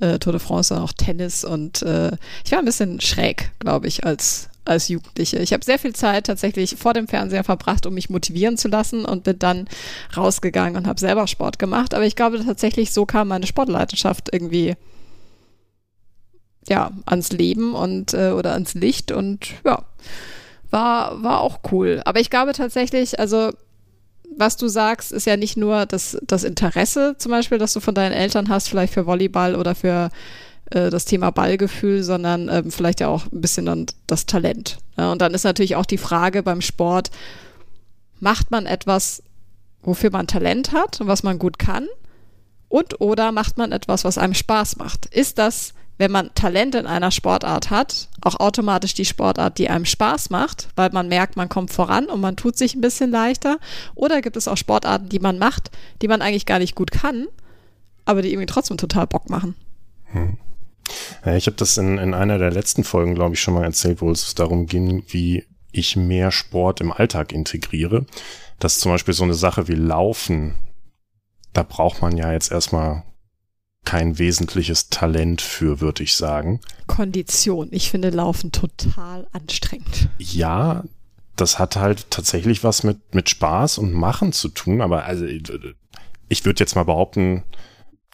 äh, 0.00 0.18
Tour 0.18 0.32
de 0.32 0.40
France, 0.40 0.68
sondern 0.68 0.86
auch 0.86 0.92
Tennis. 0.92 1.44
Und 1.44 1.82
äh, 1.82 2.12
ich 2.44 2.52
war 2.52 2.60
ein 2.60 2.64
bisschen 2.64 3.00
schräg, 3.00 3.50
glaube 3.58 3.88
ich, 3.88 4.04
als, 4.04 4.48
als 4.64 4.88
Jugendliche. 4.88 5.38
Ich 5.38 5.52
habe 5.52 5.64
sehr 5.64 5.80
viel 5.80 5.94
Zeit 5.94 6.26
tatsächlich 6.26 6.76
vor 6.76 6.94
dem 6.94 7.08
Fernseher 7.08 7.42
verbracht, 7.42 7.86
um 7.86 7.94
mich 7.94 8.08
motivieren 8.08 8.56
zu 8.56 8.68
lassen 8.68 9.04
und 9.04 9.24
bin 9.24 9.40
dann 9.40 9.66
rausgegangen 10.16 10.76
und 10.76 10.86
habe 10.86 11.00
selber 11.00 11.26
Sport 11.26 11.58
gemacht. 11.58 11.92
Aber 11.92 12.06
ich 12.06 12.14
glaube 12.14 12.44
tatsächlich, 12.44 12.92
so 12.92 13.04
kam 13.04 13.28
meine 13.28 13.48
Sportleidenschaft 13.48 14.28
irgendwie 14.32 14.76
ja, 16.68 16.92
ans 17.04 17.32
Leben 17.32 17.74
und 17.74 18.14
äh, 18.14 18.30
oder 18.30 18.52
ans 18.52 18.74
Licht 18.74 19.12
und 19.12 19.48
ja 19.66 19.84
war, 20.74 21.22
war 21.22 21.40
auch 21.40 21.60
cool. 21.70 22.02
Aber 22.04 22.20
ich 22.20 22.28
glaube 22.28 22.52
tatsächlich, 22.52 23.20
also 23.20 23.52
was 24.36 24.56
du 24.56 24.66
sagst, 24.66 25.12
ist 25.12 25.26
ja 25.26 25.36
nicht 25.36 25.56
nur 25.56 25.86
das, 25.86 26.18
das 26.26 26.42
Interesse 26.42 27.14
zum 27.16 27.30
Beispiel, 27.30 27.58
das 27.58 27.72
du 27.72 27.80
von 27.80 27.94
deinen 27.94 28.12
Eltern 28.12 28.48
hast, 28.48 28.68
vielleicht 28.68 28.92
für 28.92 29.06
Volleyball 29.06 29.54
oder 29.54 29.76
für 29.76 30.10
äh, 30.70 30.90
das 30.90 31.04
Thema 31.04 31.30
Ballgefühl, 31.30 32.02
sondern 32.02 32.48
ähm, 32.48 32.72
vielleicht 32.72 32.98
ja 32.98 33.06
auch 33.08 33.30
ein 33.32 33.40
bisschen 33.40 33.66
dann 33.66 33.86
das 34.08 34.26
Talent. 34.26 34.78
Ja, 34.98 35.12
und 35.12 35.22
dann 35.22 35.32
ist 35.32 35.44
natürlich 35.44 35.76
auch 35.76 35.86
die 35.86 35.98
Frage 35.98 36.42
beim 36.42 36.60
Sport, 36.60 37.10
macht 38.18 38.50
man 38.50 38.66
etwas, 38.66 39.22
wofür 39.82 40.10
man 40.10 40.26
Talent 40.26 40.72
hat 40.72 41.00
und 41.00 41.06
was 41.06 41.22
man 41.22 41.38
gut 41.38 41.60
kann? 41.60 41.86
Und 42.68 43.00
oder 43.00 43.30
macht 43.30 43.58
man 43.58 43.70
etwas, 43.70 44.04
was 44.04 44.18
einem 44.18 44.34
Spaß 44.34 44.76
macht? 44.78 45.06
Ist 45.06 45.38
das 45.38 45.74
wenn 45.98 46.10
man 46.10 46.34
Talent 46.34 46.74
in 46.74 46.86
einer 46.86 47.10
Sportart 47.10 47.70
hat, 47.70 48.08
auch 48.20 48.40
automatisch 48.40 48.94
die 48.94 49.04
Sportart, 49.04 49.58
die 49.58 49.68
einem 49.68 49.84
Spaß 49.84 50.30
macht, 50.30 50.68
weil 50.76 50.90
man 50.90 51.08
merkt, 51.08 51.36
man 51.36 51.48
kommt 51.48 51.72
voran 51.72 52.06
und 52.06 52.20
man 52.20 52.36
tut 52.36 52.56
sich 52.56 52.74
ein 52.74 52.80
bisschen 52.80 53.10
leichter? 53.10 53.58
Oder 53.94 54.20
gibt 54.20 54.36
es 54.36 54.48
auch 54.48 54.56
Sportarten, 54.56 55.08
die 55.08 55.20
man 55.20 55.38
macht, 55.38 55.70
die 56.02 56.08
man 56.08 56.22
eigentlich 56.22 56.46
gar 56.46 56.58
nicht 56.58 56.74
gut 56.74 56.90
kann, 56.90 57.26
aber 58.04 58.22
die 58.22 58.30
irgendwie 58.30 58.46
trotzdem 58.46 58.76
total 58.76 59.06
Bock 59.06 59.30
machen? 59.30 59.54
Hm. 60.06 60.38
Ja, 61.24 61.34
ich 61.36 61.46
habe 61.46 61.56
das 61.56 61.78
in, 61.78 61.98
in 61.98 62.12
einer 62.12 62.38
der 62.38 62.50
letzten 62.50 62.84
Folgen, 62.84 63.14
glaube 63.14 63.34
ich, 63.34 63.40
schon 63.40 63.54
mal 63.54 63.64
erzählt, 63.64 64.02
wo 64.02 64.10
es 64.10 64.34
darum 64.34 64.66
ging, 64.66 65.04
wie 65.08 65.44
ich 65.72 65.96
mehr 65.96 66.30
Sport 66.30 66.80
im 66.80 66.92
Alltag 66.92 67.32
integriere. 67.32 68.06
Das 68.58 68.74
ist 68.74 68.80
zum 68.80 68.92
Beispiel 68.92 69.14
so 69.14 69.24
eine 69.24 69.34
Sache 69.34 69.68
wie 69.68 69.74
Laufen. 69.74 70.56
Da 71.52 71.62
braucht 71.62 72.02
man 72.02 72.16
ja 72.16 72.32
jetzt 72.32 72.52
erstmal 72.52 73.04
kein 73.84 74.18
wesentliches 74.18 74.88
Talent 74.88 75.40
für, 75.42 75.80
würde 75.80 76.02
ich 76.02 76.14
sagen. 76.14 76.60
Kondition. 76.86 77.68
Ich 77.70 77.90
finde 77.90 78.10
Laufen 78.10 78.52
total 78.52 79.26
anstrengend. 79.32 80.08
Ja, 80.18 80.84
das 81.36 81.58
hat 81.58 81.76
halt 81.76 82.10
tatsächlich 82.10 82.64
was 82.64 82.82
mit, 82.82 83.14
mit 83.14 83.28
Spaß 83.28 83.78
und 83.78 83.92
Machen 83.92 84.32
zu 84.32 84.48
tun, 84.48 84.80
aber 84.80 85.04
also 85.04 85.24
ich 85.24 86.44
würde 86.44 86.60
jetzt 86.60 86.76
mal 86.76 86.84
behaupten, 86.84 87.42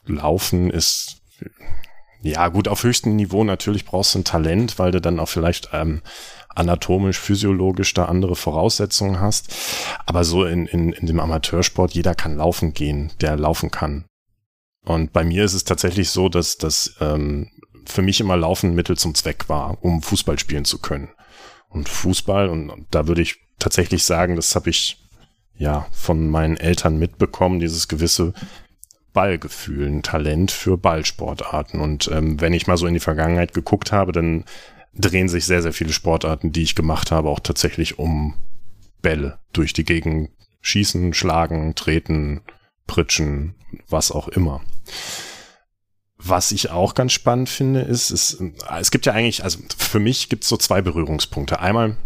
Laufen 0.07 0.71
ist 0.71 1.17
ja 2.23 2.49
gut 2.49 2.69
auf 2.69 2.83
höchstem 2.83 3.17
Niveau 3.17 3.45
natürlich 3.45 3.85
brauchst 3.85 4.15
du 4.15 4.21
ein 4.21 4.25
Talent, 4.25 4.79
weil 4.79 4.91
du 4.91 5.01
dann 5.01 5.21
auch 5.21 5.29
vielleicht 5.29 5.71
ähm, 5.73 6.03
anatomisch, 6.49 7.19
physiologisch 7.19 7.95
da 7.95 8.07
andere 8.07 8.37
Voraussetzungen 8.37 9.21
hast. 9.21 9.55
Aber 10.07 10.25
so 10.25 10.45
in, 10.45 10.67
in, 10.67 10.93
in 10.93 11.07
dem 11.07 11.21
Amateursport, 11.21 11.93
jeder 11.93 12.15
kann 12.15 12.37
laufen 12.37 12.75
gehen, 12.75 13.13
der 13.21 13.37
laufen 13.37 13.71
kann. 13.71 14.05
Und 14.85 15.13
bei 15.13 15.25
mir 15.25 15.45
ist 15.45 15.55
es 15.55 15.65
tatsächlich 15.65 16.11
so, 16.11 16.29
dass 16.29 16.59
das 16.59 16.97
ähm, 17.01 17.51
für 17.85 18.03
mich 18.03 18.21
immer 18.21 18.37
Laufen 18.37 18.75
Mittel 18.75 18.97
zum 18.97 19.15
Zweck 19.15 19.49
war, 19.49 19.79
um 19.83 20.03
Fußball 20.03 20.39
spielen 20.39 20.65
zu 20.65 20.79
können. 20.79 21.11
Und 21.69 21.89
Fußball, 21.89 22.49
und, 22.49 22.87
da 22.91 23.07
würde 23.07 23.23
ich 23.23 23.37
tatsächlich 23.59 24.05
sagen, 24.05 24.37
das 24.37 24.55
habe 24.55 24.71
ich 24.71 25.05
ja 25.57 25.87
von 25.93 26.31
meinen 26.31 26.57
Eltern 26.57 26.99
mitbekommen, 26.99 27.61
dieses 27.61 27.89
gewisse 27.89 28.33
Ballgefühl, 29.13 29.87
ein 29.87 30.03
Talent 30.03 30.51
für 30.51 30.79
Ballsportarten. 30.79 31.81
Und 31.81 32.09
ähm, 32.13 32.41
wenn 32.41 32.55
ich 32.55 32.67
mal 32.67 32.77
so 32.77 32.87
in 32.87 32.95
die 32.95 33.01
Vergangenheit 33.01 33.53
geguckt 33.55 33.93
habe, 33.93 34.13
dann 34.13 34.45
drehen 34.95 35.29
sich 35.29 35.45
sehr, 35.45 35.63
sehr 35.63 35.73
viele 35.73 35.93
Sportarten, 35.93 36.53
die 36.53 36.63
ich 36.63 36.75
gemacht 36.75 37.11
habe, 37.11 37.29
auch 37.29 37.41
tatsächlich 37.41 37.99
um 37.99 38.35
Bälle 39.03 39.39
durch 39.53 39.73
die 39.73 39.85
Gegend 39.85 40.31
schießen, 40.63 41.15
schlagen, 41.15 41.75
treten, 41.75 42.43
pritschen, 42.91 43.55
was 43.89 44.11
auch 44.11 44.27
immer. 44.27 44.63
Was 46.19 46.51
ich 46.51 46.71
auch 46.71 46.95
ganz 46.97 47.13
spannend 47.13 47.49
finde, 47.49 47.83
ist, 47.83 48.11
ist 48.11 48.43
es 48.81 48.91
gibt 48.91 49.07
ja 49.07 49.13
eigentlich, 49.13 49.45
also 49.45 49.61
für 49.79 50.01
mich 50.01 50.29
gibt 50.29 50.43
es 50.43 50.49
so 50.49 50.57
zwei 50.57 50.83
Berührungspunkte. 50.83 51.61
Einmal, 51.61 51.97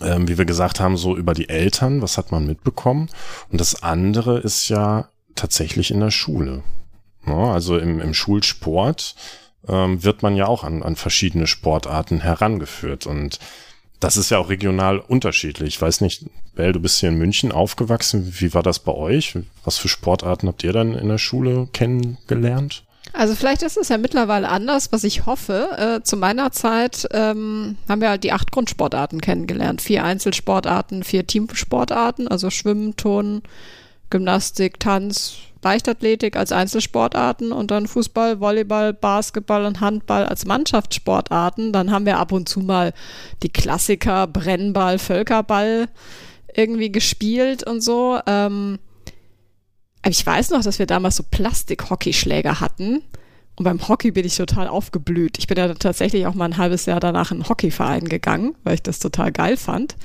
ähm, 0.00 0.28
wie 0.28 0.38
wir 0.38 0.44
gesagt 0.44 0.78
haben, 0.78 0.96
so 0.96 1.16
über 1.16 1.34
die 1.34 1.48
Eltern, 1.48 2.00
was 2.00 2.16
hat 2.16 2.30
man 2.30 2.46
mitbekommen? 2.46 3.10
Und 3.50 3.60
das 3.60 3.82
andere 3.82 4.38
ist 4.38 4.68
ja 4.68 5.08
tatsächlich 5.34 5.90
in 5.90 5.98
der 5.98 6.12
Schule. 6.12 6.62
Ja, 7.26 7.52
also 7.52 7.76
im, 7.76 8.00
im 8.00 8.14
Schulsport 8.14 9.16
ähm, 9.66 10.04
wird 10.04 10.22
man 10.22 10.36
ja 10.36 10.46
auch 10.46 10.62
an, 10.62 10.84
an 10.84 10.94
verschiedene 10.94 11.48
Sportarten 11.48 12.20
herangeführt. 12.20 13.04
Und 13.06 13.40
das 14.00 14.16
ist 14.16 14.30
ja 14.30 14.38
auch 14.38 14.48
regional 14.48 14.98
unterschiedlich. 14.98 15.74
Ich 15.74 15.82
weiß 15.82 16.00
nicht, 16.00 16.24
Bell, 16.54 16.72
du 16.72 16.80
bist 16.80 16.98
hier 16.98 17.08
in 17.08 17.18
München 17.18 17.52
aufgewachsen. 17.52 18.32
Wie 18.38 18.54
war 18.54 18.62
das 18.62 18.78
bei 18.78 18.92
euch? 18.92 19.36
Was 19.64 19.78
für 19.78 19.88
Sportarten 19.88 20.48
habt 20.48 20.62
ihr 20.64 20.72
dann 20.72 20.94
in 20.94 21.08
der 21.08 21.18
Schule 21.18 21.68
kennengelernt? 21.72 22.84
Also 23.12 23.34
vielleicht 23.34 23.62
ist 23.62 23.76
es 23.76 23.88
ja 23.88 23.98
mittlerweile 23.98 24.48
anders, 24.48 24.92
was 24.92 25.02
ich 25.02 25.26
hoffe. 25.26 25.98
Äh, 26.00 26.04
zu 26.04 26.16
meiner 26.16 26.52
Zeit 26.52 27.08
ähm, 27.10 27.76
haben 27.88 28.00
wir 28.00 28.10
halt 28.10 28.22
die 28.22 28.32
acht 28.32 28.52
Grundsportarten 28.52 29.20
kennengelernt. 29.20 29.80
Vier 29.80 30.04
Einzelsportarten, 30.04 31.02
vier 31.04 31.26
Teamsportarten, 31.26 32.28
also 32.28 32.50
Schwimmen, 32.50 32.96
Turnen, 32.96 33.42
Gymnastik, 34.10 34.80
Tanz, 34.80 35.36
Leichtathletik 35.62 36.36
als 36.36 36.52
Einzelsportarten 36.52 37.52
und 37.52 37.70
dann 37.70 37.86
Fußball, 37.86 38.40
Volleyball, 38.40 38.92
Basketball 38.92 39.64
und 39.64 39.80
Handball 39.80 40.24
als 40.24 40.46
Mannschaftssportarten. 40.46 41.72
Dann 41.72 41.90
haben 41.90 42.06
wir 42.06 42.18
ab 42.18 42.32
und 42.32 42.48
zu 42.48 42.60
mal 42.60 42.92
die 43.42 43.50
Klassiker 43.50 44.26
Brennball, 44.26 44.98
Völkerball 44.98 45.88
irgendwie 46.54 46.92
gespielt 46.92 47.64
und 47.64 47.80
so. 47.80 48.20
Ähm, 48.26 48.78
ich 50.06 50.24
weiß 50.24 50.50
noch, 50.50 50.62
dass 50.62 50.78
wir 50.78 50.86
damals 50.86 51.16
so 51.16 51.24
Plastik-Hockeyschläger 51.28 52.60
hatten. 52.60 53.02
Und 53.56 53.64
beim 53.64 53.88
Hockey 53.88 54.12
bin 54.12 54.24
ich 54.24 54.36
total 54.36 54.68
aufgeblüht. 54.68 55.38
Ich 55.38 55.48
bin 55.48 55.58
ja 55.58 55.74
tatsächlich 55.74 56.26
auch 56.26 56.34
mal 56.34 56.44
ein 56.44 56.56
halbes 56.56 56.86
Jahr 56.86 57.00
danach 57.00 57.32
in 57.32 57.38
einen 57.38 57.48
Hockeyverein 57.48 58.04
gegangen, 58.04 58.54
weil 58.62 58.74
ich 58.74 58.82
das 58.82 59.00
total 59.00 59.32
geil 59.32 59.56
fand. 59.56 59.96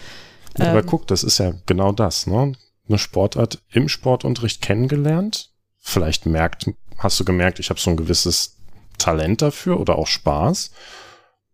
Aber 0.59 0.79
ähm, 0.79 0.85
guck, 0.87 1.05
das 1.05 1.23
ist 1.23 1.37
ja 1.37 1.53
genau 1.67 1.91
das, 1.91 2.25
ne? 2.25 2.53
Eine 2.87 2.97
Sportart 2.97 3.61
im 3.69 3.89
Sportunterricht 3.89 4.61
kennengelernt. 4.61 5.51
Vielleicht 5.79 6.25
merkt, 6.25 6.69
hast 6.97 7.19
du 7.19 7.25
gemerkt, 7.25 7.59
ich 7.59 7.69
habe 7.69 7.79
so 7.79 7.89
ein 7.89 7.97
gewisses 7.97 8.57
Talent 8.97 9.41
dafür 9.41 9.79
oder 9.79 9.97
auch 9.97 10.07
Spaß. 10.07 10.71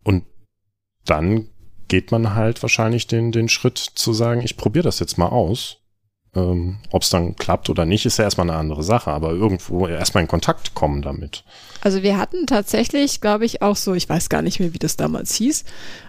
Und 0.03 0.25
dann 1.05 1.49
geht 1.87 2.11
man 2.11 2.35
halt 2.35 2.61
wahrscheinlich 2.61 3.07
den, 3.07 3.31
den 3.31 3.49
Schritt 3.49 3.77
zu 3.77 4.13
sagen, 4.13 4.41
ich 4.41 4.57
probiere 4.57 4.83
das 4.83 4.99
jetzt 4.99 5.17
mal 5.17 5.29
aus. 5.29 5.77
Ähm, 6.35 6.77
Ob 6.91 7.01
es 7.01 7.09
dann 7.09 7.35
klappt 7.35 7.69
oder 7.71 7.85
nicht, 7.85 8.05
ist 8.05 8.17
ja 8.17 8.23
erstmal 8.23 8.47
eine 8.47 8.59
andere 8.59 8.83
Sache, 8.83 9.09
aber 9.09 9.31
irgendwo 9.31 9.87
erstmal 9.87 10.21
in 10.21 10.27
Kontakt 10.27 10.75
kommen 10.75 11.01
damit. 11.01 11.43
Also 11.81 12.03
wir 12.03 12.19
hatten 12.19 12.45
tatsächlich, 12.45 13.19
glaube 13.19 13.45
ich, 13.45 13.63
auch 13.63 13.75
so, 13.75 13.95
ich 13.95 14.07
weiß 14.07 14.29
gar 14.29 14.43
nicht 14.43 14.59
mehr, 14.59 14.73
wie 14.73 14.79
das 14.79 14.95
damals 14.95 15.33
hieß, 15.35 15.63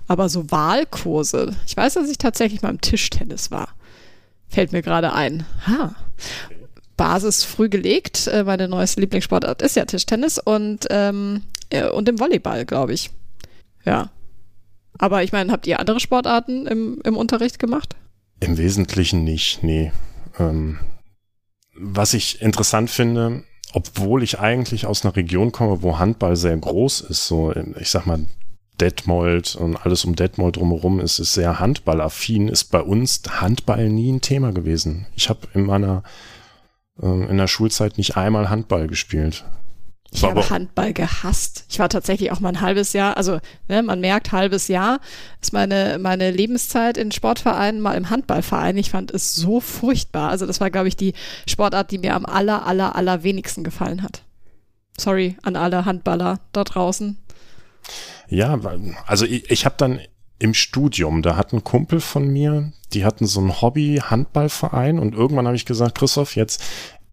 aber 0.09 0.29
so 0.29 0.51
Wahlkurse. 0.51 1.57
Ich 1.67 1.75
weiß, 1.75 1.95
dass 1.95 2.11
ich 2.11 2.19
tatsächlich 2.19 2.61
mal 2.61 2.69
im 2.69 2.83
Tischtennis 2.83 3.51
war. 3.51 3.69
Fällt 4.51 4.73
mir 4.73 4.83
gerade 4.83 5.13
ein. 5.13 5.47
Ha. 5.67 5.95
Basis 6.97 7.45
früh 7.45 7.69
gelegt. 7.69 8.27
Äh, 8.27 8.45
meine 8.45 8.69
neueste 8.69 9.01
Lieblingssportart 9.01 9.63
ist 9.63 9.77
ja 9.77 9.85
Tischtennis 9.85 10.39
und, 10.39 10.87
ähm, 10.91 11.43
äh, 11.71 11.89
und 11.89 12.09
im 12.09 12.19
Volleyball, 12.19 12.67
glaube 12.67 12.93
ich. 12.93 13.11
Ja. 13.85 14.11
Aber 14.99 15.23
ich 15.23 15.33
meine, 15.33 15.51
habt 15.53 15.67
ihr 15.67 15.81
andere 15.81 16.01
Sportarten 16.01 16.67
im, 16.67 17.01
im 17.05 17.17
Unterricht 17.17 17.59
gemacht? 17.59 17.97
Im 18.41 18.59
Wesentlichen 18.59 19.25
nicht, 19.25 19.63
nee. 19.63 19.93
Ähm, 20.39 20.79
was 21.75 22.13
ich 22.13 22.43
interessant 22.43 22.91
finde, 22.91 23.45
obwohl 23.73 24.23
ich 24.23 24.41
eigentlich 24.41 24.85
aus 24.85 25.05
einer 25.05 25.17
Region 25.17 25.53
komme, 25.53 25.83
wo 25.83 25.99
Handball 25.99 26.37
sehr 26.37 26.57
groß 26.57 27.03
ist, 27.03 27.27
so 27.27 27.55
ich 27.79 27.89
sag 27.89 28.05
mal 28.05 28.27
Detmold 28.81 29.57
und 29.57 29.77
alles 29.77 30.05
um 30.05 30.17
Detmold 30.17 30.57
drumherum 30.57 31.01
ist, 31.01 31.19
ist 31.19 31.35
sehr 31.35 31.61
handballaffin, 31.61 32.49
ist 32.49 32.65
bei 32.65 32.81
uns 32.81 33.23
Handball 33.29 33.89
nie 33.89 34.13
ein 34.13 34.21
Thema 34.21 34.53
gewesen. 34.53 35.07
Ich 35.15 35.29
habe 35.29 35.41
in 35.55 35.67
meiner 35.67 36.03
äh, 37.01 37.07
in 37.07 37.37
der 37.37 37.49
Schulzeit 37.49 37.99
nicht 37.99 38.17
einmal 38.17 38.51
Handball 38.51 38.87
gespielt. 38.87 39.45
Ich 40.13 40.25
habe 40.25 40.51
Handball 40.51 40.93
gehasst. 40.93 41.67
Ich 41.69 41.79
war 41.79 41.89
tatsächlich 41.89 42.33
auch 42.33 42.41
mal 42.41 42.49
ein 42.49 42.61
halbes 42.61 42.93
Jahr, 42.93 43.17
also 43.17 43.39
ne, 43.69 43.83
man 43.83 44.01
merkt, 44.01 44.33
halbes 44.33 44.67
Jahr 44.67 44.99
ist 45.41 45.53
meine, 45.53 45.99
meine 46.01 46.33
Lebenszeit 46.33 46.97
in 46.97 47.13
Sportvereinen, 47.13 47.81
mal 47.81 47.95
im 47.95 48.11
Handballverein. 48.11 48.77
Ich 48.77 48.91
fand 48.91 49.13
es 49.13 49.37
so 49.37 49.61
furchtbar. 49.61 50.31
Also 50.31 50.47
das 50.47 50.61
war, 50.61 50.71
glaube 50.71 50.89
ich, 50.89 50.97
die 50.97 51.15
Sportart, 51.47 51.93
die 51.93 51.99
mir 51.99 52.17
am 52.17 52.27
aller, 52.27 52.67
aller, 52.67 52.97
aller 52.97 53.23
wenigsten 53.23 53.63
gefallen 53.63 54.03
hat. 54.03 54.23
Sorry 54.99 55.37
an 55.43 55.55
alle 55.55 55.85
Handballer 55.85 56.41
da 56.53 56.65
draußen. 56.65 57.17
Ja, 58.29 58.59
also 59.07 59.25
ich, 59.25 59.51
ich 59.51 59.65
habe 59.65 59.75
dann 59.79 60.01
im 60.39 60.55
Studium, 60.55 61.23
da 61.23 61.37
hat 61.37 61.53
ein 61.53 61.65
Kumpel 61.65 62.01
von 62.01 62.27
mir, 62.27 62.73
die 62.93 63.05
hatten 63.05 63.27
so 63.27 63.41
einen 63.41 63.61
Hobby-Handballverein 63.61 64.99
und 64.99 65.15
irgendwann 65.15 65.47
habe 65.47 65.57
ich 65.57 65.67
gesagt, 65.67 65.99
Christoph, 65.99 66.35
jetzt, 66.35 66.63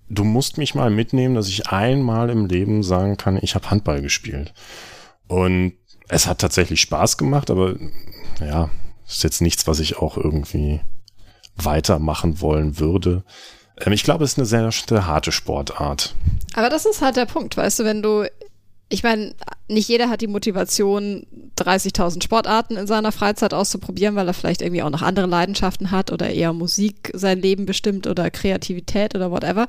du 0.09 0.23
musst 0.23 0.57
mich 0.57 0.75
mal 0.75 0.89
mitnehmen, 0.89 1.35
dass 1.35 1.49
ich 1.49 1.67
einmal 1.69 2.29
im 2.29 2.45
Leben 2.45 2.83
sagen 2.83 3.17
kann, 3.17 3.37
ich 3.41 3.55
habe 3.55 3.69
Handball 3.69 4.01
gespielt. 4.01 4.53
Und 5.27 5.73
es 6.07 6.25
hat 6.25 6.39
tatsächlich 6.39 6.79
Spaß 6.81 7.17
gemacht, 7.17 7.51
aber 7.51 7.75
ja, 8.39 8.69
ist 9.07 9.23
jetzt 9.23 9.41
nichts, 9.41 9.67
was 9.67 9.79
ich 9.79 9.97
auch 9.97 10.17
irgendwie 10.17 10.79
weitermachen 11.55 12.39
wollen 12.39 12.79
würde. 12.79 13.23
Ähm, 13.79 13.93
ich 13.93 14.03
glaube, 14.03 14.23
es 14.23 14.33
ist 14.33 14.37
eine 14.37 14.45
sehr, 14.45 14.71
sehr 14.71 15.07
harte 15.07 15.31
Sportart. 15.31 16.15
Aber 16.53 16.69
das 16.69 16.85
ist 16.85 17.01
halt 17.01 17.17
der 17.17 17.25
Punkt, 17.25 17.57
weißt 17.57 17.79
du, 17.79 17.83
wenn 17.83 18.01
du 18.01 18.25
ich 18.89 19.03
meine, 19.03 19.33
nicht 19.67 19.89
jeder 19.89 20.09
hat 20.09 20.21
die 20.21 20.27
Motivation, 20.27 21.25
30.000 21.57 22.23
Sportarten 22.23 22.77
in 22.77 22.87
seiner 22.87 23.11
Freizeit 23.11 23.53
auszuprobieren, 23.53 24.15
weil 24.15 24.27
er 24.27 24.33
vielleicht 24.33 24.61
irgendwie 24.61 24.81
auch 24.81 24.89
noch 24.89 25.01
andere 25.01 25.27
Leidenschaften 25.27 25.91
hat 25.91 26.11
oder 26.11 26.29
eher 26.29 26.53
Musik 26.53 27.11
sein 27.13 27.41
Leben 27.41 27.65
bestimmt 27.65 28.07
oder 28.07 28.31
Kreativität 28.31 29.13
oder 29.15 29.31
whatever. 29.31 29.67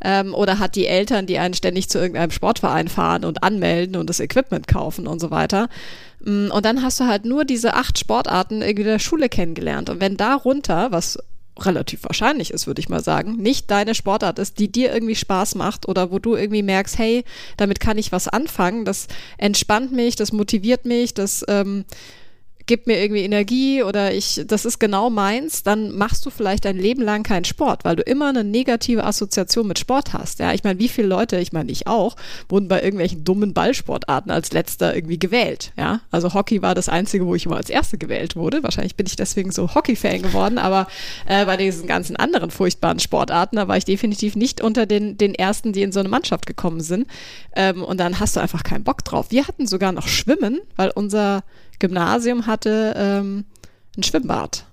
Ähm, 0.00 0.34
oder 0.34 0.58
hat 0.58 0.76
die 0.76 0.86
Eltern, 0.86 1.26
die 1.26 1.38
einen 1.38 1.54
ständig 1.54 1.88
zu 1.88 1.98
irgendeinem 1.98 2.30
Sportverein 2.30 2.88
fahren 2.88 3.24
und 3.24 3.42
anmelden 3.42 3.96
und 3.96 4.10
das 4.10 4.20
Equipment 4.20 4.68
kaufen 4.68 5.06
und 5.06 5.20
so 5.20 5.30
weiter. 5.30 5.68
Mm, 6.20 6.50
und 6.50 6.64
dann 6.64 6.82
hast 6.82 7.00
du 7.00 7.04
halt 7.06 7.24
nur 7.24 7.44
diese 7.46 7.74
acht 7.74 7.98
Sportarten 7.98 8.60
irgendwie 8.60 8.82
in 8.82 8.88
der 8.88 8.98
Schule 8.98 9.28
kennengelernt. 9.30 9.88
Und 9.88 10.00
wenn 10.00 10.18
darunter, 10.18 10.92
was 10.92 11.18
relativ 11.58 12.04
wahrscheinlich 12.04 12.50
ist, 12.50 12.66
würde 12.66 12.80
ich 12.80 12.88
mal 12.88 13.02
sagen, 13.02 13.36
nicht 13.36 13.70
deine 13.70 13.94
Sportart 13.94 14.38
ist, 14.38 14.58
die 14.58 14.70
dir 14.70 14.92
irgendwie 14.92 15.14
Spaß 15.14 15.54
macht 15.54 15.88
oder 15.88 16.10
wo 16.10 16.18
du 16.18 16.34
irgendwie 16.34 16.62
merkst, 16.62 16.98
hey, 16.98 17.24
damit 17.56 17.80
kann 17.80 17.98
ich 17.98 18.12
was 18.12 18.28
anfangen, 18.28 18.84
das 18.84 19.06
entspannt 19.38 19.92
mich, 19.92 20.16
das 20.16 20.32
motiviert 20.32 20.84
mich, 20.84 21.14
das 21.14 21.44
ähm, 21.48 21.84
gibt 22.66 22.86
mir 22.86 23.00
irgendwie 23.00 23.22
Energie 23.22 23.82
oder 23.82 24.12
ich, 24.12 24.42
das 24.46 24.64
ist 24.64 24.78
genau 24.78 25.08
meins, 25.08 25.62
dann 25.62 25.96
machst 25.96 26.26
du 26.26 26.30
vielleicht 26.30 26.64
dein 26.64 26.76
Leben 26.76 27.02
lang 27.02 27.22
keinen 27.22 27.44
Sport, 27.44 27.84
weil 27.84 27.96
du 27.96 28.02
immer 28.02 28.28
eine 28.28 28.42
negative 28.42 29.04
Assoziation 29.04 29.68
mit 29.68 29.78
Sport 29.78 30.12
hast. 30.12 30.40
Ja, 30.40 30.52
ich 30.52 30.64
meine, 30.64 30.78
wie 30.80 30.88
viele 30.88 31.06
Leute, 31.06 31.38
ich 31.38 31.52
meine, 31.52 31.70
ich 31.70 31.86
auch, 31.86 32.16
wurden 32.48 32.66
bei 32.66 32.82
irgendwelchen 32.82 33.24
dummen 33.24 33.54
Ballsportarten 33.54 34.32
als 34.32 34.52
letzter 34.52 34.94
irgendwie 34.94 35.18
gewählt. 35.18 35.72
Ja, 35.76 36.00
also 36.10 36.34
Hockey 36.34 36.60
war 36.60 36.74
das 36.74 36.88
einzige, 36.88 37.26
wo 37.26 37.34
ich 37.36 37.46
immer 37.46 37.56
als 37.56 37.70
Erste 37.70 37.98
gewählt 37.98 38.34
wurde. 38.34 38.62
Wahrscheinlich 38.64 38.96
bin 38.96 39.06
ich 39.06 39.16
deswegen 39.16 39.52
so 39.52 39.74
Hockey-Fan 39.74 40.22
geworden, 40.22 40.58
aber 40.58 40.88
äh, 41.26 41.46
bei 41.46 41.56
diesen 41.56 41.86
ganzen 41.86 42.16
anderen 42.16 42.50
furchtbaren 42.50 42.98
Sportarten, 42.98 43.56
da 43.56 43.68
war 43.68 43.76
ich 43.76 43.84
definitiv 43.84 44.34
nicht 44.34 44.60
unter 44.60 44.86
den, 44.86 45.16
den 45.16 45.34
Ersten, 45.34 45.72
die 45.72 45.82
in 45.82 45.92
so 45.92 46.00
eine 46.00 46.08
Mannschaft 46.08 46.46
gekommen 46.46 46.80
sind. 46.80 47.06
Ähm, 47.54 47.84
und 47.84 47.98
dann 48.00 48.18
hast 48.18 48.34
du 48.34 48.40
einfach 48.40 48.64
keinen 48.64 48.82
Bock 48.82 49.04
drauf. 49.04 49.26
Wir 49.30 49.46
hatten 49.46 49.66
sogar 49.68 49.92
noch 49.92 50.08
Schwimmen, 50.08 50.60
weil 50.74 50.90
unser 50.90 51.44
Gymnasium 51.78 52.46
hatte 52.46 52.94
ähm, 52.96 53.44
ein 53.96 54.02
Schwimmbad. 54.02 54.66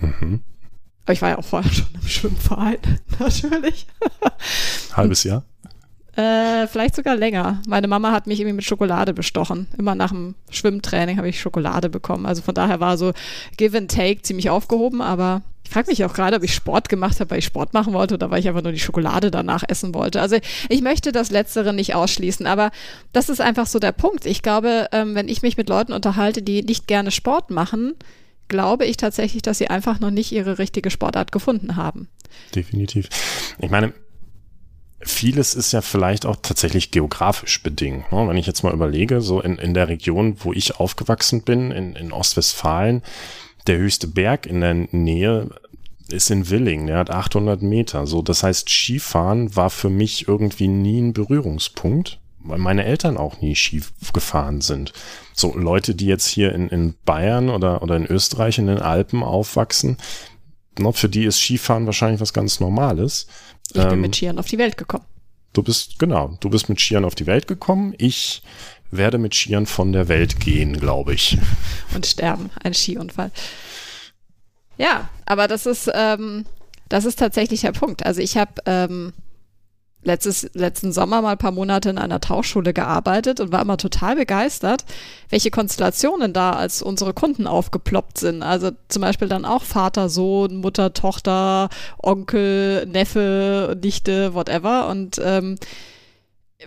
Mhm. 0.00 0.40
Aber 1.04 1.12
ich 1.12 1.22
war 1.22 1.30
ja 1.30 1.38
auch 1.38 1.44
vorher 1.44 1.70
schon 1.72 1.88
im 1.94 2.08
Schwimmverein, 2.08 2.78
natürlich. 3.18 3.86
Halbes 4.94 5.24
Jahr? 5.24 5.44
Äh, 6.14 6.66
vielleicht 6.66 6.94
sogar 6.94 7.16
länger. 7.16 7.62
Meine 7.66 7.88
Mama 7.88 8.12
hat 8.12 8.26
mich 8.26 8.38
irgendwie 8.38 8.56
mit 8.56 8.64
Schokolade 8.64 9.14
bestochen. 9.14 9.66
Immer 9.78 9.94
nach 9.94 10.10
dem 10.10 10.34
Schwimmtraining 10.50 11.16
habe 11.16 11.28
ich 11.28 11.40
Schokolade 11.40 11.88
bekommen. 11.88 12.26
Also 12.26 12.42
von 12.42 12.54
daher 12.54 12.80
war 12.80 12.98
so 12.98 13.12
Give 13.56 13.76
and 13.76 13.90
Take 13.90 14.20
ziemlich 14.20 14.50
aufgehoben, 14.50 15.00
aber 15.00 15.40
ich 15.64 15.70
frage 15.70 15.90
mich 15.90 16.04
auch 16.04 16.12
gerade, 16.12 16.36
ob 16.36 16.42
ich 16.42 16.54
Sport 16.54 16.88
gemacht 16.88 17.20
habe, 17.20 17.30
weil 17.30 17.38
ich 17.38 17.44
Sport 17.44 17.72
machen 17.72 17.92
wollte 17.92 18.14
oder 18.14 18.30
weil 18.30 18.40
ich 18.40 18.48
einfach 18.48 18.62
nur 18.62 18.72
die 18.72 18.80
Schokolade 18.80 19.30
danach 19.30 19.64
essen 19.66 19.94
wollte. 19.94 20.20
Also 20.20 20.36
ich 20.68 20.82
möchte 20.82 21.12
das 21.12 21.30
Letztere 21.30 21.72
nicht 21.72 21.94
ausschließen, 21.94 22.46
aber 22.46 22.70
das 23.12 23.28
ist 23.28 23.40
einfach 23.40 23.66
so 23.66 23.78
der 23.78 23.92
Punkt. 23.92 24.26
Ich 24.26 24.42
glaube, 24.42 24.88
ähm, 24.92 25.14
wenn 25.14 25.28
ich 25.28 25.42
mich 25.42 25.56
mit 25.56 25.68
Leuten 25.68 25.92
unterhalte, 25.92 26.42
die 26.42 26.62
nicht 26.62 26.86
gerne 26.86 27.10
Sport 27.10 27.50
machen, 27.50 27.94
glaube 28.48 28.84
ich 28.84 28.96
tatsächlich, 28.96 29.42
dass 29.42 29.58
sie 29.58 29.68
einfach 29.68 30.00
noch 30.00 30.10
nicht 30.10 30.32
ihre 30.32 30.58
richtige 30.58 30.90
Sportart 30.90 31.32
gefunden 31.32 31.76
haben. 31.76 32.08
Definitiv. 32.54 33.08
Ich 33.58 33.70
meine, 33.70 33.92
vieles 35.00 35.54
ist 35.54 35.72
ja 35.72 35.80
vielleicht 35.80 36.26
auch 36.26 36.36
tatsächlich 36.42 36.90
geografisch 36.90 37.62
bedingt. 37.62 38.10
Ne? 38.12 38.28
Wenn 38.28 38.36
ich 38.36 38.46
jetzt 38.46 38.62
mal 38.62 38.72
überlege, 38.72 39.20
so 39.20 39.40
in, 39.40 39.58
in 39.58 39.74
der 39.74 39.88
Region, 39.88 40.36
wo 40.40 40.52
ich 40.52 40.78
aufgewachsen 40.78 41.42
bin, 41.42 41.70
in, 41.70 41.96
in 41.96 42.12
Ostwestfalen, 42.12 43.02
der 43.66 43.78
höchste 43.78 44.08
Berg 44.08 44.46
in 44.46 44.60
der 44.60 44.74
Nähe 44.74 45.50
ist 46.08 46.30
in 46.30 46.50
Willing, 46.50 46.86
der 46.86 46.98
hat 46.98 47.10
800 47.10 47.62
Meter. 47.62 48.06
So, 48.06 48.22
das 48.22 48.42
heißt, 48.42 48.68
Skifahren 48.68 49.54
war 49.56 49.70
für 49.70 49.90
mich 49.90 50.28
irgendwie 50.28 50.68
nie 50.68 51.00
ein 51.00 51.12
Berührungspunkt, 51.12 52.20
weil 52.40 52.58
meine 52.58 52.84
Eltern 52.84 53.16
auch 53.16 53.40
nie 53.40 53.54
Ski 53.54 53.82
gefahren 54.12 54.60
sind. 54.60 54.92
So 55.32 55.56
Leute, 55.56 55.94
die 55.94 56.06
jetzt 56.06 56.26
hier 56.26 56.52
in, 56.52 56.68
in 56.68 56.94
Bayern 57.04 57.48
oder, 57.48 57.82
oder 57.82 57.96
in 57.96 58.06
Österreich 58.06 58.58
in 58.58 58.66
den 58.66 58.80
Alpen 58.80 59.22
aufwachsen, 59.22 59.96
no, 60.78 60.92
für 60.92 61.08
die 61.08 61.24
ist 61.24 61.38
Skifahren 61.38 61.86
wahrscheinlich 61.86 62.20
was 62.20 62.32
ganz 62.32 62.60
Normales. 62.60 63.26
Ich 63.68 63.74
bin 63.74 63.92
ähm, 63.92 64.00
mit 64.00 64.16
Skiern 64.16 64.38
auf 64.38 64.46
die 64.46 64.58
Welt 64.58 64.76
gekommen. 64.76 65.04
Du 65.52 65.62
bist, 65.62 65.98
genau, 65.98 66.36
du 66.40 66.50
bist 66.50 66.68
mit 66.68 66.80
Skiern 66.80 67.04
auf 67.04 67.14
die 67.14 67.26
Welt 67.26 67.46
gekommen. 67.46 67.94
Ich 67.98 68.42
werde 68.92 69.18
mit 69.18 69.34
Skiern 69.34 69.66
von 69.66 69.92
der 69.92 70.06
Welt 70.06 70.38
gehen, 70.38 70.78
glaube 70.78 71.14
ich. 71.14 71.38
Und 71.94 72.06
sterben, 72.06 72.50
ein 72.62 72.74
Skiunfall. 72.74 73.32
Ja, 74.76 75.08
aber 75.26 75.48
das 75.48 75.66
ist, 75.66 75.90
ähm, 75.92 76.44
das 76.88 77.04
ist 77.04 77.18
tatsächlich 77.18 77.62
der 77.62 77.72
Punkt. 77.72 78.06
Also 78.06 78.20
ich 78.20 78.36
habe 78.36 78.52
ähm, 78.66 79.12
letztes, 80.02 80.50
letzten 80.54 80.92
Sommer 80.92 81.22
mal 81.22 81.32
ein 81.32 81.38
paar 81.38 81.52
Monate 81.52 81.90
in 81.90 81.98
einer 81.98 82.20
Tauchschule 82.20 82.72
gearbeitet 82.72 83.40
und 83.40 83.52
war 83.52 83.62
immer 83.62 83.76
total 83.76 84.16
begeistert, 84.16 84.84
welche 85.30 85.50
Konstellationen 85.50 86.32
da 86.32 86.52
als 86.52 86.82
unsere 86.82 87.14
Kunden 87.14 87.46
aufgeploppt 87.46 88.18
sind. 88.18 88.42
Also 88.42 88.70
zum 88.88 89.02
Beispiel 89.02 89.28
dann 89.28 89.44
auch 89.44 89.62
Vater, 89.62 90.08
Sohn, 90.08 90.56
Mutter, 90.56 90.92
Tochter, 90.92 91.68
Onkel, 92.02 92.86
Neffe, 92.86 93.78
Nichte, 93.82 94.34
whatever. 94.34 94.88
Und 94.88 95.20
ähm, 95.24 95.56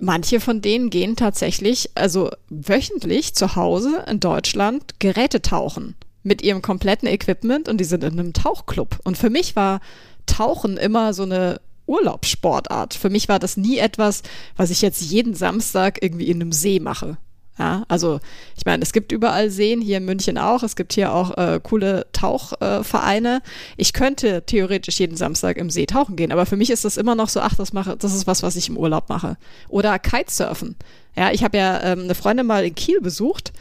manche 0.01 0.39
von 0.39 0.61
denen 0.61 0.89
gehen 0.89 1.15
tatsächlich, 1.15 1.89
also 1.95 2.29
wöchentlich 2.49 3.35
zu 3.35 3.55
Hause 3.55 4.05
in 4.09 4.19
Deutschland 4.19 4.99
Geräte 4.99 5.41
tauchen 5.41 5.95
mit 6.23 6.41
ihrem 6.41 6.61
kompletten 6.61 7.07
Equipment 7.07 7.69
und 7.69 7.79
die 7.79 7.85
sind 7.85 8.03
in 8.03 8.19
einem 8.19 8.33
Tauchclub. 8.33 8.99
Und 9.03 9.17
für 9.17 9.29
mich 9.29 9.55
war 9.55 9.79
Tauchen 10.25 10.77
immer 10.77 11.13
so 11.13 11.23
eine 11.23 11.61
Urlaubssportart. 11.85 12.95
Für 12.95 13.11
mich 13.11 13.29
war 13.29 13.37
das 13.37 13.57
nie 13.57 13.77
etwas, 13.77 14.23
was 14.57 14.71
ich 14.71 14.81
jetzt 14.81 15.01
jeden 15.01 15.35
Samstag 15.35 16.01
irgendwie 16.01 16.29
in 16.29 16.41
einem 16.41 16.51
See 16.51 16.79
mache. 16.79 17.17
Ja, 17.57 17.85
also 17.87 18.19
ich 18.57 18.65
meine, 18.65 18.83
es 18.83 18.91
gibt 18.91 19.13
überall 19.13 19.49
Seen, 19.49 19.79
hier 19.79 19.97
in 19.97 20.05
München 20.05 20.37
auch. 20.37 20.61
Es 20.61 20.75
gibt 20.75 20.91
hier 20.91 21.13
auch 21.13 21.37
äh, 21.37 21.59
coole 21.63 22.05
Tauchvereine. 22.11 23.37
Äh, 23.37 23.73
ich 23.77 23.93
könnte 23.93 24.43
theoretisch 24.45 24.99
jeden 24.99 25.15
Samstag 25.15 25.57
im 25.57 25.69
See 25.69 25.85
tauchen 25.85 26.17
gehen, 26.17 26.33
aber 26.33 26.45
für 26.45 26.57
mich 26.57 26.69
ist 26.69 26.83
das 26.83 26.97
immer 26.97 27.15
noch 27.15 27.29
so, 27.29 27.39
ach, 27.39 27.55
das 27.55 27.71
mache, 27.71 27.95
das 27.95 28.13
ist 28.13 28.27
was, 28.27 28.43
was 28.43 28.57
ich 28.57 28.67
im 28.67 28.77
Urlaub 28.77 29.07
mache. 29.07 29.37
Oder 29.69 29.97
Kitesurfen. 29.99 30.75
Ja, 31.15 31.31
ich 31.31 31.45
habe 31.45 31.57
ja 31.57 31.81
ähm, 31.81 32.01
eine 32.01 32.15
Freundin 32.15 32.45
mal 32.45 32.65
in 32.65 32.75
Kiel 32.75 32.99
besucht 32.99 33.53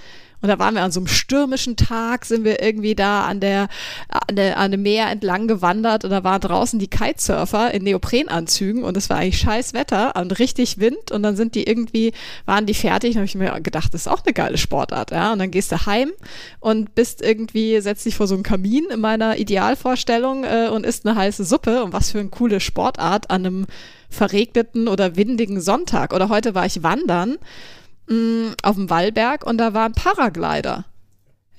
und 0.44 0.48
da 0.48 0.58
waren 0.58 0.74
wir 0.74 0.82
an 0.82 0.92
so 0.92 1.00
einem 1.00 1.06
stürmischen 1.06 1.74
Tag, 1.74 2.26
sind 2.26 2.44
wir 2.44 2.62
irgendwie 2.62 2.94
da 2.94 3.24
an 3.24 3.40
der, 3.40 3.68
an 4.10 4.36
der, 4.36 4.58
an 4.58 4.72
dem 4.72 4.82
Meer 4.82 5.08
entlang 5.08 5.48
gewandert 5.48 6.04
und 6.04 6.10
da 6.10 6.22
waren 6.22 6.42
draußen 6.42 6.78
die 6.78 6.86
Kitesurfer 6.86 7.72
in 7.72 7.84
Neoprenanzügen 7.84 8.84
und 8.84 8.94
es 8.98 9.08
war 9.08 9.16
eigentlich 9.16 9.38
scheiß 9.38 9.72
Wetter 9.72 10.14
und 10.16 10.38
richtig 10.38 10.76
Wind 10.76 11.12
und 11.12 11.22
dann 11.22 11.34
sind 11.34 11.54
die 11.54 11.66
irgendwie, 11.66 12.12
waren 12.44 12.66
die 12.66 12.74
fertig 12.74 13.12
und 13.12 13.20
habe 13.20 13.24
ich 13.24 13.34
mir 13.36 13.58
gedacht, 13.62 13.94
das 13.94 14.02
ist 14.02 14.06
auch 14.06 14.22
eine 14.22 14.34
geile 14.34 14.58
Sportart, 14.58 15.12
ja. 15.12 15.32
Und 15.32 15.38
dann 15.38 15.50
gehst 15.50 15.72
du 15.72 15.86
heim 15.86 16.12
und 16.60 16.94
bist 16.94 17.22
irgendwie, 17.22 17.80
setzt 17.80 18.04
dich 18.04 18.16
vor 18.16 18.26
so 18.26 18.34
einen 18.34 18.42
Kamin 18.42 18.84
in 18.92 19.00
meiner 19.00 19.38
Idealvorstellung 19.38 20.44
äh, 20.44 20.68
und 20.70 20.84
isst 20.84 21.06
eine 21.06 21.16
heiße 21.16 21.46
Suppe 21.46 21.82
und 21.84 21.94
was 21.94 22.10
für 22.10 22.20
eine 22.20 22.28
coole 22.28 22.60
Sportart 22.60 23.30
an 23.30 23.46
einem 23.46 23.66
verregneten 24.10 24.88
oder 24.88 25.16
windigen 25.16 25.62
Sonntag. 25.62 26.12
Oder 26.12 26.28
heute 26.28 26.54
war 26.54 26.66
ich 26.66 26.82
wandern 26.82 27.38
mh, 28.08 28.14
mm, 28.14 28.54
auf 28.62 28.76
dem 28.76 28.90
Wallberg 28.90 29.44
und 29.46 29.58
da 29.58 29.74
war 29.74 29.86
ein 29.86 29.92
Paraglider. 29.92 30.84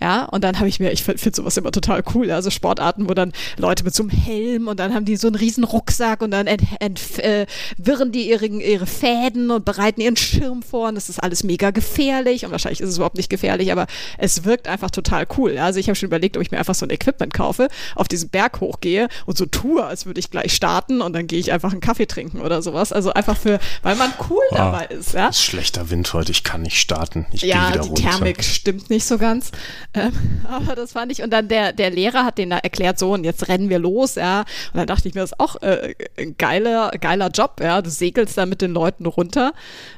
Ja, 0.01 0.25
und 0.25 0.43
dann 0.43 0.57
habe 0.59 0.67
ich 0.67 0.81
mir, 0.81 0.91
ich 0.91 1.03
finde 1.03 1.35
sowas 1.35 1.55
immer 1.55 1.71
total 1.71 2.03
cool, 2.13 2.29
also 2.29 2.49
Sportarten, 2.49 3.07
wo 3.07 3.13
dann 3.13 3.31
Leute 3.55 3.85
mit 3.85 3.95
so 3.95 4.03
einem 4.03 4.09
Helm 4.09 4.67
und 4.67 4.77
dann 4.77 4.93
haben 4.93 5.05
die 5.05 5.15
so 5.15 5.27
einen 5.27 5.37
riesen 5.37 5.63
Rucksack 5.63 6.21
und 6.21 6.31
dann 6.31 6.47
entwirren 6.47 8.09
äh, 8.09 8.11
die 8.11 8.29
ihre, 8.29 8.45
ihre 8.45 8.87
Fäden 8.87 9.51
und 9.51 9.63
bereiten 9.63 10.01
ihren 10.01 10.17
Schirm 10.17 10.63
vor 10.63 10.89
und 10.89 10.95
das 10.95 11.07
ist 11.07 11.23
alles 11.23 11.45
mega 11.45 11.71
gefährlich 11.71 12.43
und 12.45 12.51
wahrscheinlich 12.51 12.81
ist 12.81 12.89
es 12.89 12.97
überhaupt 12.97 13.15
nicht 13.15 13.29
gefährlich, 13.29 13.71
aber 13.71 13.87
es 14.17 14.43
wirkt 14.43 14.67
einfach 14.67 14.91
total 14.91 15.25
cool. 15.37 15.53
Ja? 15.53 15.63
Also 15.63 15.79
ich 15.79 15.87
habe 15.87 15.95
schon 15.95 16.07
überlegt, 16.07 16.35
ob 16.35 16.43
ich 16.43 16.51
mir 16.51 16.57
einfach 16.57 16.75
so 16.75 16.85
ein 16.85 16.89
Equipment 16.89 17.33
kaufe, 17.33 17.69
auf 17.95 18.09
diesen 18.09 18.27
Berg 18.27 18.59
hochgehe 18.59 19.07
und 19.25 19.37
so 19.37 19.45
tue, 19.45 19.83
als 19.83 20.05
würde 20.05 20.19
ich 20.19 20.29
gleich 20.29 20.53
starten 20.53 20.99
und 20.99 21.13
dann 21.13 21.25
gehe 21.25 21.39
ich 21.39 21.53
einfach 21.53 21.71
einen 21.71 21.81
Kaffee 21.81 22.05
trinken 22.05 22.41
oder 22.41 22.61
sowas. 22.61 22.91
Also 22.91 23.13
einfach 23.13 23.37
für, 23.37 23.59
weil 23.81 23.95
man 23.95 24.11
cool 24.29 24.43
oh, 24.51 24.55
dabei 24.55 24.87
ist. 24.87 25.13
Ja? 25.13 25.29
Ist 25.29 25.41
schlechter 25.41 25.89
Wind 25.89 26.13
heute, 26.13 26.33
ich 26.33 26.43
kann 26.43 26.63
nicht 26.63 26.81
starten. 26.81 27.27
Ich 27.31 27.43
ja, 27.43 27.71
die 27.71 27.77
runter. 27.79 28.03
Thermik 28.03 28.43
stimmt 28.43 28.89
nicht 28.89 29.05
so 29.05 29.17
ganz. 29.17 29.51
Ähm, 29.95 30.11
aber 30.47 30.75
das 30.75 30.91
fand 30.91 31.11
ich, 31.11 31.23
und 31.23 31.31
dann 31.31 31.47
der, 31.47 31.73
der 31.73 31.89
Lehrer 31.89 32.25
hat 32.25 32.37
den 32.37 32.49
da 32.49 32.57
erklärt, 32.57 32.99
so, 32.99 33.13
und 33.13 33.23
jetzt 33.23 33.47
rennen 33.47 33.69
wir 33.69 33.79
los, 33.79 34.15
ja. 34.15 34.41
Und 34.73 34.77
dann 34.77 34.87
dachte 34.87 35.07
ich 35.07 35.15
mir, 35.15 35.21
das 35.21 35.31
ist 35.31 35.39
auch 35.39 35.61
äh, 35.61 35.95
ein 36.17 36.35
geiler, 36.37 36.91
geiler 36.99 37.29
Job, 37.29 37.59
ja. 37.61 37.81
Du 37.81 37.89
segelst 37.89 38.37
da 38.37 38.45
mit 38.45 38.61
den 38.61 38.71
Leuten 38.71 39.05
runter, 39.05 39.53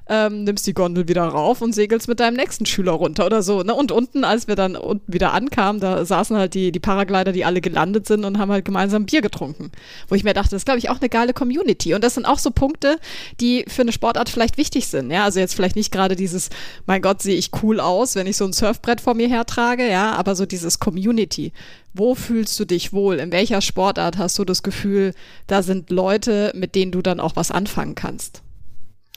ähm, 0.09 0.43
nimmst 0.43 0.67
die 0.67 0.73
Gondel 0.73 1.07
wieder 1.07 1.23
rauf 1.23 1.61
und 1.61 1.73
segelst 1.73 2.07
mit 2.07 2.19
deinem 2.19 2.35
nächsten 2.35 2.65
Schüler 2.65 2.93
runter 2.93 3.25
oder 3.25 3.41
so. 3.41 3.63
Ne? 3.63 3.73
Und 3.73 3.91
unten, 3.91 4.23
als 4.23 4.47
wir 4.47 4.55
dann 4.55 4.75
unten 4.75 5.11
wieder 5.11 5.33
ankamen, 5.33 5.81
da 5.81 6.05
saßen 6.05 6.37
halt 6.37 6.53
die, 6.53 6.71
die 6.71 6.79
Paraglider, 6.79 7.31
die 7.31 7.45
alle 7.45 7.61
gelandet 7.61 8.07
sind 8.07 8.25
und 8.25 8.37
haben 8.37 8.51
halt 8.51 8.65
gemeinsam 8.65 9.05
Bier 9.05 9.21
getrunken. 9.21 9.71
Wo 10.07 10.15
ich 10.15 10.23
mir 10.23 10.33
dachte, 10.33 10.51
das 10.51 10.61
ist, 10.61 10.65
glaube 10.65 10.79
ich, 10.79 10.89
auch 10.89 10.99
eine 10.99 11.09
geile 11.09 11.33
Community. 11.33 11.93
Und 11.93 12.03
das 12.03 12.15
sind 12.15 12.25
auch 12.25 12.39
so 12.39 12.51
Punkte, 12.51 12.97
die 13.39 13.65
für 13.67 13.81
eine 13.81 13.91
Sportart 13.91 14.29
vielleicht 14.29 14.57
wichtig 14.57 14.87
sind. 14.87 15.11
Ja, 15.11 15.23
also 15.23 15.39
jetzt 15.39 15.53
vielleicht 15.53 15.75
nicht 15.75 15.91
gerade 15.91 16.15
dieses, 16.15 16.49
mein 16.85 17.01
Gott, 17.01 17.21
sehe 17.21 17.35
ich 17.35 17.51
cool 17.61 17.79
aus, 17.79 18.15
wenn 18.15 18.27
ich 18.27 18.37
so 18.37 18.45
ein 18.45 18.53
Surfbrett 18.53 19.01
vor 19.01 19.13
mir 19.13 19.27
hertrage, 19.27 19.86
ja, 19.87 20.13
aber 20.13 20.35
so 20.35 20.45
dieses 20.45 20.79
Community. 20.79 21.53
Wo 21.93 22.15
fühlst 22.15 22.59
du 22.59 22.65
dich 22.65 22.93
wohl? 22.93 23.19
In 23.19 23.31
welcher 23.31 23.61
Sportart 23.61 24.17
hast 24.17 24.37
du 24.39 24.45
das 24.45 24.63
Gefühl, 24.63 25.13
da 25.47 25.63
sind 25.63 25.89
Leute, 25.89 26.51
mit 26.55 26.75
denen 26.75 26.91
du 26.91 27.01
dann 27.01 27.19
auch 27.19 27.35
was 27.35 27.51
anfangen 27.51 27.95
kannst? 27.95 28.41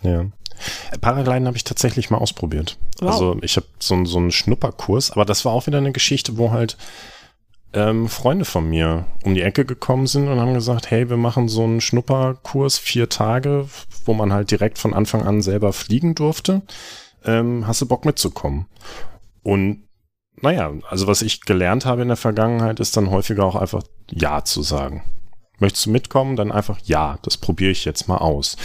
Ja. 0.02 0.26
Paragliden 1.00 1.46
habe 1.46 1.56
ich 1.56 1.64
tatsächlich 1.64 2.10
mal 2.10 2.18
ausprobiert. 2.18 2.76
Wow. 3.00 3.10
Also 3.10 3.36
ich 3.42 3.56
habe 3.56 3.66
so, 3.78 4.04
so 4.04 4.18
einen 4.18 4.32
Schnupperkurs, 4.32 5.10
aber 5.10 5.24
das 5.24 5.44
war 5.44 5.52
auch 5.52 5.66
wieder 5.66 5.78
eine 5.78 5.92
Geschichte, 5.92 6.36
wo 6.36 6.50
halt 6.50 6.76
ähm, 7.72 8.08
Freunde 8.08 8.44
von 8.44 8.68
mir 8.68 9.06
um 9.24 9.34
die 9.34 9.42
Ecke 9.42 9.64
gekommen 9.64 10.06
sind 10.06 10.28
und 10.28 10.40
haben 10.40 10.54
gesagt, 10.54 10.90
hey, 10.90 11.08
wir 11.08 11.16
machen 11.16 11.48
so 11.48 11.64
einen 11.64 11.80
Schnupperkurs, 11.80 12.78
vier 12.78 13.08
Tage, 13.08 13.68
wo 14.04 14.12
man 14.12 14.32
halt 14.32 14.50
direkt 14.50 14.78
von 14.78 14.92
Anfang 14.92 15.22
an 15.22 15.40
selber 15.40 15.72
fliegen 15.72 16.14
durfte. 16.14 16.62
Ähm, 17.24 17.66
hast 17.66 17.80
du 17.80 17.86
Bock 17.86 18.04
mitzukommen? 18.04 18.66
Und 19.42 19.84
naja, 20.42 20.72
also 20.88 21.06
was 21.06 21.22
ich 21.22 21.42
gelernt 21.42 21.84
habe 21.84 22.02
in 22.02 22.08
der 22.08 22.16
Vergangenheit, 22.16 22.80
ist 22.80 22.96
dann 22.96 23.10
häufiger 23.10 23.44
auch 23.44 23.56
einfach 23.56 23.82
Ja 24.10 24.44
zu 24.44 24.62
sagen. 24.62 25.04
Möchtest 25.58 25.86
du 25.86 25.90
mitkommen? 25.90 26.36
Dann 26.36 26.52
einfach 26.52 26.78
Ja, 26.84 27.18
das 27.22 27.36
probiere 27.36 27.70
ich 27.70 27.84
jetzt 27.84 28.08
mal 28.08 28.16
aus. 28.16 28.56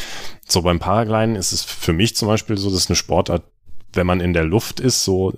So 0.47 0.61
beim 0.61 0.79
Paragliden 0.79 1.35
ist 1.35 1.51
es 1.51 1.63
für 1.63 1.93
mich 1.93 2.15
zum 2.15 2.27
Beispiel 2.27 2.57
so, 2.57 2.71
dass 2.71 2.89
eine 2.89 2.95
Sportart, 2.95 3.43
wenn 3.93 4.07
man 4.07 4.21
in 4.21 4.33
der 4.33 4.45
Luft 4.45 4.79
ist, 4.79 5.03
so 5.03 5.33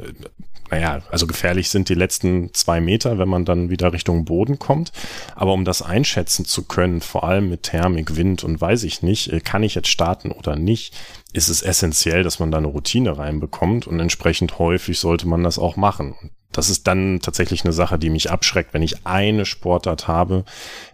naja, 0.69 1.01
also 1.10 1.27
gefährlich 1.27 1.69
sind 1.69 1.89
die 1.89 1.95
letzten 1.95 2.53
zwei 2.53 2.82
Meter, 2.82 3.17
wenn 3.17 3.30
man 3.30 3.45
dann 3.45 3.69
wieder 3.69 3.93
Richtung 3.93 4.25
Boden 4.25 4.60
kommt. 4.60 4.91
Aber 5.36 5.53
um 5.53 5.65
das 5.65 5.82
einschätzen 5.82 6.45
zu 6.45 6.63
können, 6.63 7.01
vor 7.01 7.23
allem 7.23 7.49
mit 7.49 7.63
Thermik, 7.63 8.15
Wind 8.15 8.43
und 8.43 8.60
weiß 8.60 8.84
ich 8.84 9.01
nicht, 9.01 9.32
äh, 9.32 9.39
kann 9.39 9.63
ich 9.63 9.75
jetzt 9.75 9.89
starten 9.89 10.32
oder 10.32 10.56
nicht, 10.56 10.93
ist 11.34 11.49
es 11.49 11.62
essentiell, 11.62 12.23
dass 12.23 12.39
man 12.39 12.51
da 12.51 12.58
eine 12.58 12.67
Routine 12.67 13.17
reinbekommt 13.17 13.88
und 13.88 13.99
entsprechend 13.99 14.60
häufig 14.60 14.99
sollte 14.99 15.27
man 15.27 15.43
das 15.43 15.60
auch 15.60 15.75
machen. 15.75 16.15
Das 16.51 16.69
ist 16.69 16.88
dann 16.88 17.19
tatsächlich 17.21 17.63
eine 17.63 17.73
Sache, 17.73 17.99
die 17.99 18.10
mich 18.10 18.32
abschreckt, 18.32 18.73
wenn 18.73 18.82
ich 18.82 19.06
eine 19.06 19.45
Sportart 19.45 20.08
habe, 20.08 20.43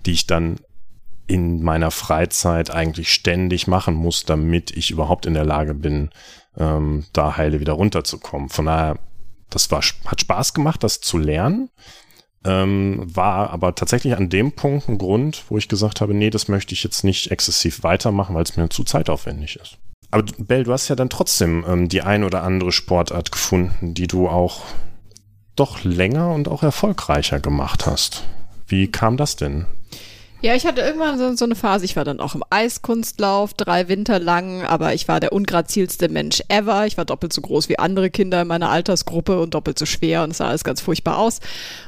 die 0.05 0.11
ich 0.11 0.27
dann 0.27 0.57
in 1.25 1.63
meiner 1.63 1.89
Freizeit 1.89 2.69
eigentlich 2.69 3.13
ständig 3.13 3.67
machen 3.67 3.93
muss, 3.93 4.25
damit 4.25 4.71
ich 4.71 4.91
überhaupt 4.91 5.25
in 5.25 5.33
der 5.33 5.45
Lage 5.45 5.73
bin, 5.73 6.09
ähm, 6.57 7.05
da 7.13 7.37
heile 7.37 7.59
wieder 7.59 7.73
runterzukommen. 7.73 8.49
Von 8.49 8.65
daher 8.65 8.99
das 9.55 9.71
war, 9.71 9.81
hat 10.05 10.21
Spaß 10.21 10.53
gemacht, 10.53 10.83
das 10.83 11.01
zu 11.01 11.17
lernen. 11.17 11.69
Ähm, 12.45 12.99
war 13.05 13.51
aber 13.51 13.73
tatsächlich 13.73 14.15
an 14.17 14.29
dem 14.29 14.51
Punkt 14.51 14.89
ein 14.89 14.97
Grund, 14.97 15.45
wo 15.47 15.57
ich 15.57 15.69
gesagt 15.69 16.01
habe, 16.01 16.13
nee, 16.13 16.29
das 16.29 16.49
möchte 16.49 16.73
ich 16.73 16.83
jetzt 16.83 17.05
nicht 17.05 17.31
exzessiv 17.31 17.83
weitermachen, 17.83 18.35
weil 18.35 18.43
es 18.43 18.57
mir 18.57 18.67
zu 18.67 18.83
zeitaufwendig 18.83 19.55
ist. 19.61 19.77
Aber 20.11 20.25
Bell, 20.37 20.63
du 20.63 20.73
hast 20.73 20.89
ja 20.89 20.95
dann 20.95 21.09
trotzdem 21.09 21.63
ähm, 21.67 21.89
die 21.89 22.01
ein 22.01 22.23
oder 22.23 22.43
andere 22.43 22.71
Sportart 22.71 23.31
gefunden, 23.31 23.93
die 23.93 24.07
du 24.07 24.27
auch 24.27 24.61
doch 25.55 25.83
länger 25.83 26.33
und 26.33 26.47
auch 26.47 26.63
erfolgreicher 26.63 27.39
gemacht 27.39 27.85
hast. 27.85 28.23
Wie 28.67 28.91
kam 28.91 29.17
das 29.17 29.35
denn? 29.35 29.65
Ja, 30.43 30.53
ich 30.55 30.65
hatte 30.65 30.81
irgendwann 30.81 31.17
so, 31.17 31.33
so, 31.37 31.45
eine 31.45 31.55
Phase, 31.55 31.85
ich 31.85 31.95
war 31.95 32.03
dann 32.03 32.19
auch 32.19 32.35
im 32.35 32.43
Eiskunstlauf, 32.49 33.53
drei 33.53 33.87
Winter 33.87 34.19
lang, 34.19 34.63
aber 34.63 34.93
ich 34.93 35.07
war 35.07 35.21
der 35.21 35.31
ungrazilste 35.31 36.09
Mensch 36.09 36.43
ever. 36.49 36.85
Ich 36.85 36.97
war 36.97 37.05
doppelt 37.05 37.31
so 37.31 37.39
groß 37.39 37.69
wie 37.69 37.79
andere 37.79 38.09
Kinder 38.09 38.41
in 38.41 38.49
meiner 38.49 38.69
Altersgruppe 38.69 39.39
und 39.39 39.53
doppelt 39.53 39.79
so 39.79 39.85
schwer 39.85 40.21
und 40.21 40.31
es 40.31 40.39
sah 40.39 40.49
alles 40.49 40.65
ganz 40.65 40.81
furchtbar 40.81 41.17
aus. 41.17 41.39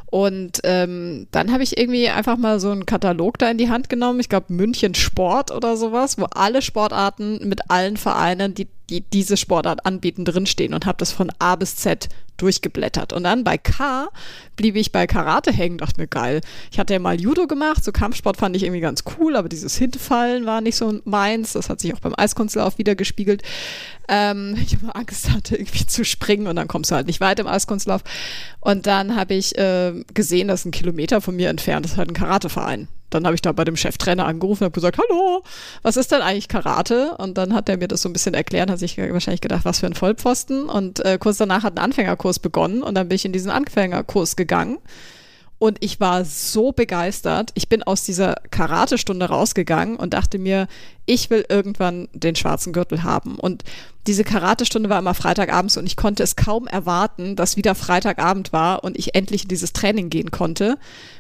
Und 0.06 0.62
ähm, 0.64 1.28
dann 1.32 1.52
habe 1.52 1.64
ich 1.64 1.78
irgendwie 1.78 2.08
einfach 2.08 2.38
mal 2.38 2.62
so 2.62 2.72
einen 2.72 2.86
Katalog 2.86 3.38
da 3.40 3.52
in 3.52 3.58
die 3.58 3.70
Hand 3.70 3.90
genommen. 3.90 4.22
Ich 4.22 4.30
glaube 4.30 4.54
München 4.54 4.96
Sport 4.96 5.52
oder 5.52 5.76
sowas, 5.76 6.18
wo 6.18 6.24
alle 6.24 6.62
Sportarten 6.62 7.46
mit 7.50 7.70
allen 7.70 7.98
Vereinen, 7.98 8.54
die, 8.54 8.70
die 8.90 9.02
diese 9.02 9.38
Sportart 9.38 9.86
anbieten, 9.86 10.26
drinstehen 10.26 10.74
und 10.74 10.86
habe 10.86 10.98
das 10.98 11.12
von 11.12 11.32
A 11.40 11.56
bis 11.56 11.76
Z 11.76 12.10
durchgeblättert. 12.38 13.14
Und 13.14 13.24
dann 13.24 13.44
bei 13.44 13.58
K 13.58 14.10
blieb 14.56 14.76
ich 14.76 14.92
bei 14.92 15.08
Karate 15.08 15.52
hängen, 15.52 15.78
dachte 15.78 16.00
mir, 16.00 16.08
geil. 16.08 16.42
Ich 16.72 16.80
hatte 16.80 16.94
ja 16.94 17.00
mal 17.00 17.20
Judo 17.20 17.48
gemacht, 17.48 17.84
so 17.84 17.92
Kampfsport 17.92 18.38
fand 18.38 18.56
ich 18.56 18.64
irgendwie 18.64 18.82
ganz 18.82 19.04
cool, 19.18 19.36
aber 19.36 19.50
dieses 19.50 19.78
Hinfallen 19.78 20.46
war 20.46 20.62
nicht 20.62 20.76
so 20.76 21.00
meins. 21.06 21.54
Das 21.54 21.70
hat 21.70 21.80
sich 21.80 21.94
auch 21.94 22.00
beim 22.00 22.14
Eiskunstlauf 22.16 22.78
wieder 22.78 22.96
gespiegelt. 22.96 23.42
Ähm, 24.08 24.58
ich 24.62 24.74
immer 24.82 24.96
Angst 24.96 25.32
hatte, 25.32 25.56
irgendwie 25.56 25.86
zu 25.86 26.04
springen 26.04 26.48
und 26.48 26.56
dann 26.56 26.68
kommst 26.68 26.92
du 26.92 26.96
halt 26.96 27.08
nicht 27.08 27.22
weit 27.22 27.40
im 27.40 27.48
Eiskunstlauf. 27.48 28.04
Und 28.60 28.86
dann 28.86 29.16
habe 29.16 29.34
ich 29.34 29.58
äh, 29.58 29.94
gesehen, 30.14 30.48
dass 30.48 30.66
ein 30.66 30.72
Kilometer 30.72 31.22
von 31.22 31.36
mir 31.36 31.50
entfernt 31.50 31.86
ist 31.86 31.98
halt 31.98 32.10
ein 32.10 32.14
Karateverein. 32.14 32.88
Dann 33.16 33.26
habe 33.26 33.36
ich 33.36 33.42
da 33.42 33.52
bei 33.52 33.64
dem 33.64 33.76
Cheftrainer 33.76 34.26
angerufen 34.26 34.64
und 34.64 34.66
habe 34.66 34.74
gesagt, 34.74 34.98
hallo, 34.98 35.44
was 35.82 35.98
ist 35.98 36.12
denn 36.12 36.22
eigentlich 36.22 36.48
Karate? 36.48 37.16
Und 37.18 37.38
dann 37.38 37.54
hat 37.54 37.70
er 37.70 37.78
mir 37.78 37.88
das 37.88 38.02
so 38.02 38.10
ein 38.10 38.14
bisschen 38.14 38.34
erklärt, 38.34 38.70
hat 38.70 38.80
sich 38.80 38.98
wahrscheinlich 38.98 39.42
gedacht, 39.42 39.66
was 39.66 39.80
für 39.80 39.88
ein 39.88 39.94
Vollpfosten. 39.94 40.70
Und 40.70 41.04
äh, 41.06 41.18
kurz 41.20 41.38
danach 41.38 41.64
hat 41.64 41.74
ein 41.74 41.84
Anfängerkurs 41.84 42.40
begonnen 42.40 42.84
und 42.84 42.96
dann 42.96 43.08
bin 43.08 43.16
ich 43.16 43.26
in 43.26 43.34
diesen 43.34 43.52
Anfängerkurs 43.52 44.36
gegangen. 44.36 44.78
Und 45.58 45.78
ich 45.80 46.02
war 46.02 46.26
so 46.26 46.74
begeistert. 46.74 47.52
Ich 47.54 47.70
bin 47.70 47.82
aus 47.82 48.04
dieser 48.04 48.36
Karate-Stunde 48.52 49.28
rausgegangen 49.28 49.96
und 49.96 50.14
dachte 50.14 50.38
mir, 50.38 50.68
ich 51.06 51.30
will 51.30 51.46
irgendwann 51.48 52.10
den 52.14 52.36
schwarzen 52.36 52.74
Gürtel 52.74 53.04
haben. 53.04 53.36
Und 53.36 53.64
diese 54.06 54.24
Karate-Stunde 54.24 54.90
war 54.90 55.00
immer 55.00 55.14
Freitagabends 55.14 55.78
und 55.78 55.86
ich 55.86 55.96
konnte 55.96 56.24
es 56.24 56.36
kaum 56.36 56.68
erwarten, 56.68 57.36
dass 57.36 57.58
wieder 57.58 57.74
Freitagabend 57.74 58.54
war 58.54 58.84
und 58.84 58.98
ich 58.98 59.16
endlich 59.16 59.44
in 59.44 59.48
dieses 59.48 59.72
Training 59.72 60.10
gehen 60.10 60.30
konnte. 60.30 60.78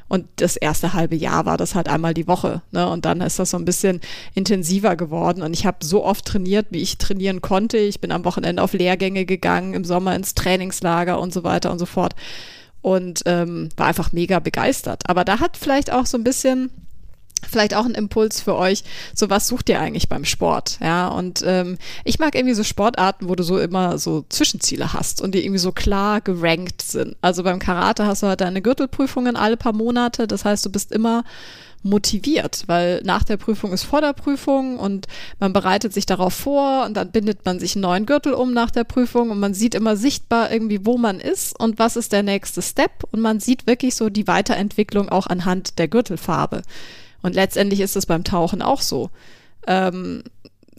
Und 0.07 0.27
das 0.35 0.55
erste 0.57 0.93
halbe 0.93 1.15
Jahr 1.15 1.45
war 1.45 1.57
das 1.57 1.73
halt 1.73 1.87
einmal 1.87 2.13
die 2.13 2.27
Woche. 2.27 2.61
Ne? 2.71 2.87
Und 2.87 3.05
dann 3.05 3.21
ist 3.21 3.39
das 3.39 3.51
so 3.51 3.57
ein 3.57 3.65
bisschen 3.65 4.01
intensiver 4.35 4.95
geworden. 4.95 5.43
Und 5.43 5.53
ich 5.53 5.65
habe 5.65 5.77
so 5.83 6.03
oft 6.03 6.25
trainiert, 6.25 6.67
wie 6.71 6.81
ich 6.81 6.97
trainieren 6.97 7.41
konnte. 7.41 7.77
Ich 7.77 8.01
bin 8.01 8.11
am 8.11 8.25
Wochenende 8.25 8.61
auf 8.61 8.73
Lehrgänge 8.73 9.25
gegangen, 9.25 9.73
im 9.73 9.85
Sommer 9.85 10.15
ins 10.15 10.35
Trainingslager 10.35 11.19
und 11.19 11.33
so 11.33 11.43
weiter 11.43 11.71
und 11.71 11.79
so 11.79 11.85
fort 11.85 12.13
und 12.85 13.23
ähm, 13.25 13.69
war 13.77 13.87
einfach 13.87 14.11
mega 14.11 14.37
begeistert. 14.37 15.09
Aber 15.09 15.25
da 15.25 15.39
hat 15.39 15.57
vielleicht 15.57 15.91
auch 15.91 16.05
so 16.05 16.19
ein 16.19 16.23
bisschen 16.23 16.69
vielleicht 17.49 17.73
auch 17.73 17.85
ein 17.85 17.95
Impuls 17.95 18.41
für 18.41 18.55
euch. 18.55 18.83
So 19.15 19.27
was 19.31 19.47
sucht 19.47 19.69
ihr 19.69 19.79
eigentlich 19.79 20.07
beim 20.07 20.23
Sport? 20.23 20.77
Ja, 20.81 21.07
und 21.07 21.43
ähm, 21.47 21.79
ich 22.03 22.19
mag 22.19 22.35
irgendwie 22.35 22.53
so 22.53 22.63
Sportarten, 22.63 23.27
wo 23.27 23.33
du 23.33 23.41
so 23.41 23.57
immer 23.57 23.97
so 23.97 24.23
Zwischenziele 24.29 24.93
hast 24.93 25.19
und 25.19 25.33
die 25.33 25.43
irgendwie 25.43 25.59
so 25.59 25.71
klar 25.71 26.21
gerankt 26.21 26.83
sind. 26.83 27.15
Also 27.21 27.41
beim 27.41 27.57
Karate 27.57 28.05
hast 28.05 28.21
du 28.21 28.27
halt 28.27 28.41
deine 28.41 28.61
Gürtelprüfungen 28.61 29.35
alle 29.35 29.57
paar 29.57 29.73
Monate. 29.73 30.27
Das 30.27 30.45
heißt, 30.45 30.63
du 30.63 30.71
bist 30.71 30.91
immer 30.91 31.23
motiviert, 31.85 32.63
weil 32.65 33.01
nach 33.03 33.23
der 33.23 33.37
Prüfung 33.37 33.71
ist 33.71 33.83
vor 33.83 34.01
der 34.01 34.13
Prüfung 34.13 34.79
und 34.79 35.07
man 35.39 35.53
bereitet 35.53 35.93
sich 35.93 36.07
darauf 36.07 36.33
vor 36.33 36.83
und 36.85 36.95
dann 36.95 37.11
bindet 37.11 37.45
man 37.45 37.59
sich 37.59 37.75
einen 37.75 37.83
neuen 37.83 38.05
Gürtel 38.07 38.33
um 38.33 38.53
nach 38.53 38.71
der 38.71 38.83
Prüfung 38.83 39.29
und 39.29 39.39
man 39.39 39.53
sieht 39.53 39.75
immer 39.75 39.95
sichtbar 39.95 40.51
irgendwie, 40.51 40.85
wo 40.85 40.97
man 40.97 41.19
ist 41.19 41.57
und 41.59 41.77
was 41.77 41.95
ist 41.95 42.11
der 42.11 42.23
nächste 42.23 42.63
Step 42.63 43.03
und 43.11 43.21
man 43.21 43.39
sieht 43.39 43.67
wirklich 43.67 43.95
so 43.95 44.09
die 44.09 44.27
Weiterentwicklung 44.27 45.09
auch 45.09 45.27
anhand 45.27 45.77
der 45.77 45.87
Gürtelfarbe. 45.87 46.63
Und 47.21 47.35
letztendlich 47.35 47.81
ist 47.81 47.95
es 47.95 48.07
beim 48.07 48.23
Tauchen 48.23 48.63
auch 48.63 48.81
so. 48.81 49.11
Ähm, 49.67 50.23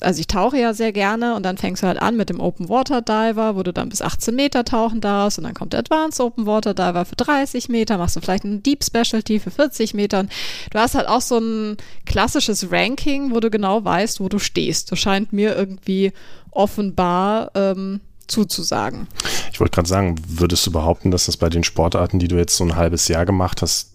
also 0.00 0.20
ich 0.20 0.26
tauche 0.26 0.59
ja 0.59 0.74
sehr 0.74 0.92
gerne 0.92 1.35
und 1.35 1.42
dann 1.42 1.56
fängst 1.56 1.82
du 1.82 1.87
halt 1.87 2.00
an 2.00 2.16
mit 2.16 2.28
dem 2.28 2.40
Open 2.40 2.68
Water 2.68 3.00
Diver, 3.00 3.56
wo 3.56 3.62
du 3.62 3.72
dann 3.72 3.88
bis 3.88 4.02
18 4.02 4.35
Meter 4.35 4.64
tauchen 4.64 5.00
darfst 5.00 5.38
und 5.38 5.44
dann 5.44 5.54
kommt 5.54 5.72
der 5.72 5.80
Advanced 5.80 6.20
Open 6.20 6.44
Water 6.46 6.74
Diver 6.74 7.04
für 7.04 7.16
30 7.16 7.68
Meter, 7.68 7.96
machst 7.96 8.16
du 8.16 8.20
vielleicht 8.20 8.44
einen 8.44 8.62
Deep 8.62 8.85
Specialty 8.85 9.40
für 9.40 9.50
40 9.50 9.94
Meter. 9.94 10.26
Du 10.70 10.78
hast 10.78 10.94
halt 10.94 11.09
auch 11.09 11.22
so 11.22 11.38
ein 11.38 11.76
klassisches 12.04 12.70
Ranking, 12.70 13.35
wo 13.35 13.40
du 13.40 13.50
genau 13.50 13.85
weißt, 13.85 14.20
wo 14.20 14.28
du 14.28 14.38
stehst. 14.38 14.92
Das 14.92 14.98
scheint 14.98 15.32
mir 15.32 15.56
irgendwie 15.56 16.12
offenbar 16.50 17.50
ähm, 17.54 18.00
zuzusagen. 18.26 19.06
Ich 19.52 19.61
wollte 19.61 19.74
gerade 19.74 19.88
sagen, 19.88 20.16
würdest 20.26 20.66
du 20.66 20.72
behaupten, 20.72 21.11
dass 21.11 21.26
das 21.26 21.37
bei 21.37 21.48
den 21.48 21.64
Sportarten, 21.64 22.18
die 22.18 22.28
du 22.28 22.37
jetzt 22.37 22.56
so 22.56 22.64
ein 22.64 22.76
halbes 22.76 23.09
Jahr 23.09 23.24
gemacht 23.24 23.62
hast, 23.62 23.92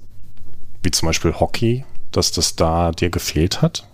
wie 0.82 0.92
zum 0.92 1.08
Beispiel 1.08 1.34
Hockey, 1.34 1.86
dass 2.12 2.32
das 2.32 2.56
da 2.56 2.92
dir 2.92 3.10
gefehlt 3.10 3.62
hat? 3.62 3.88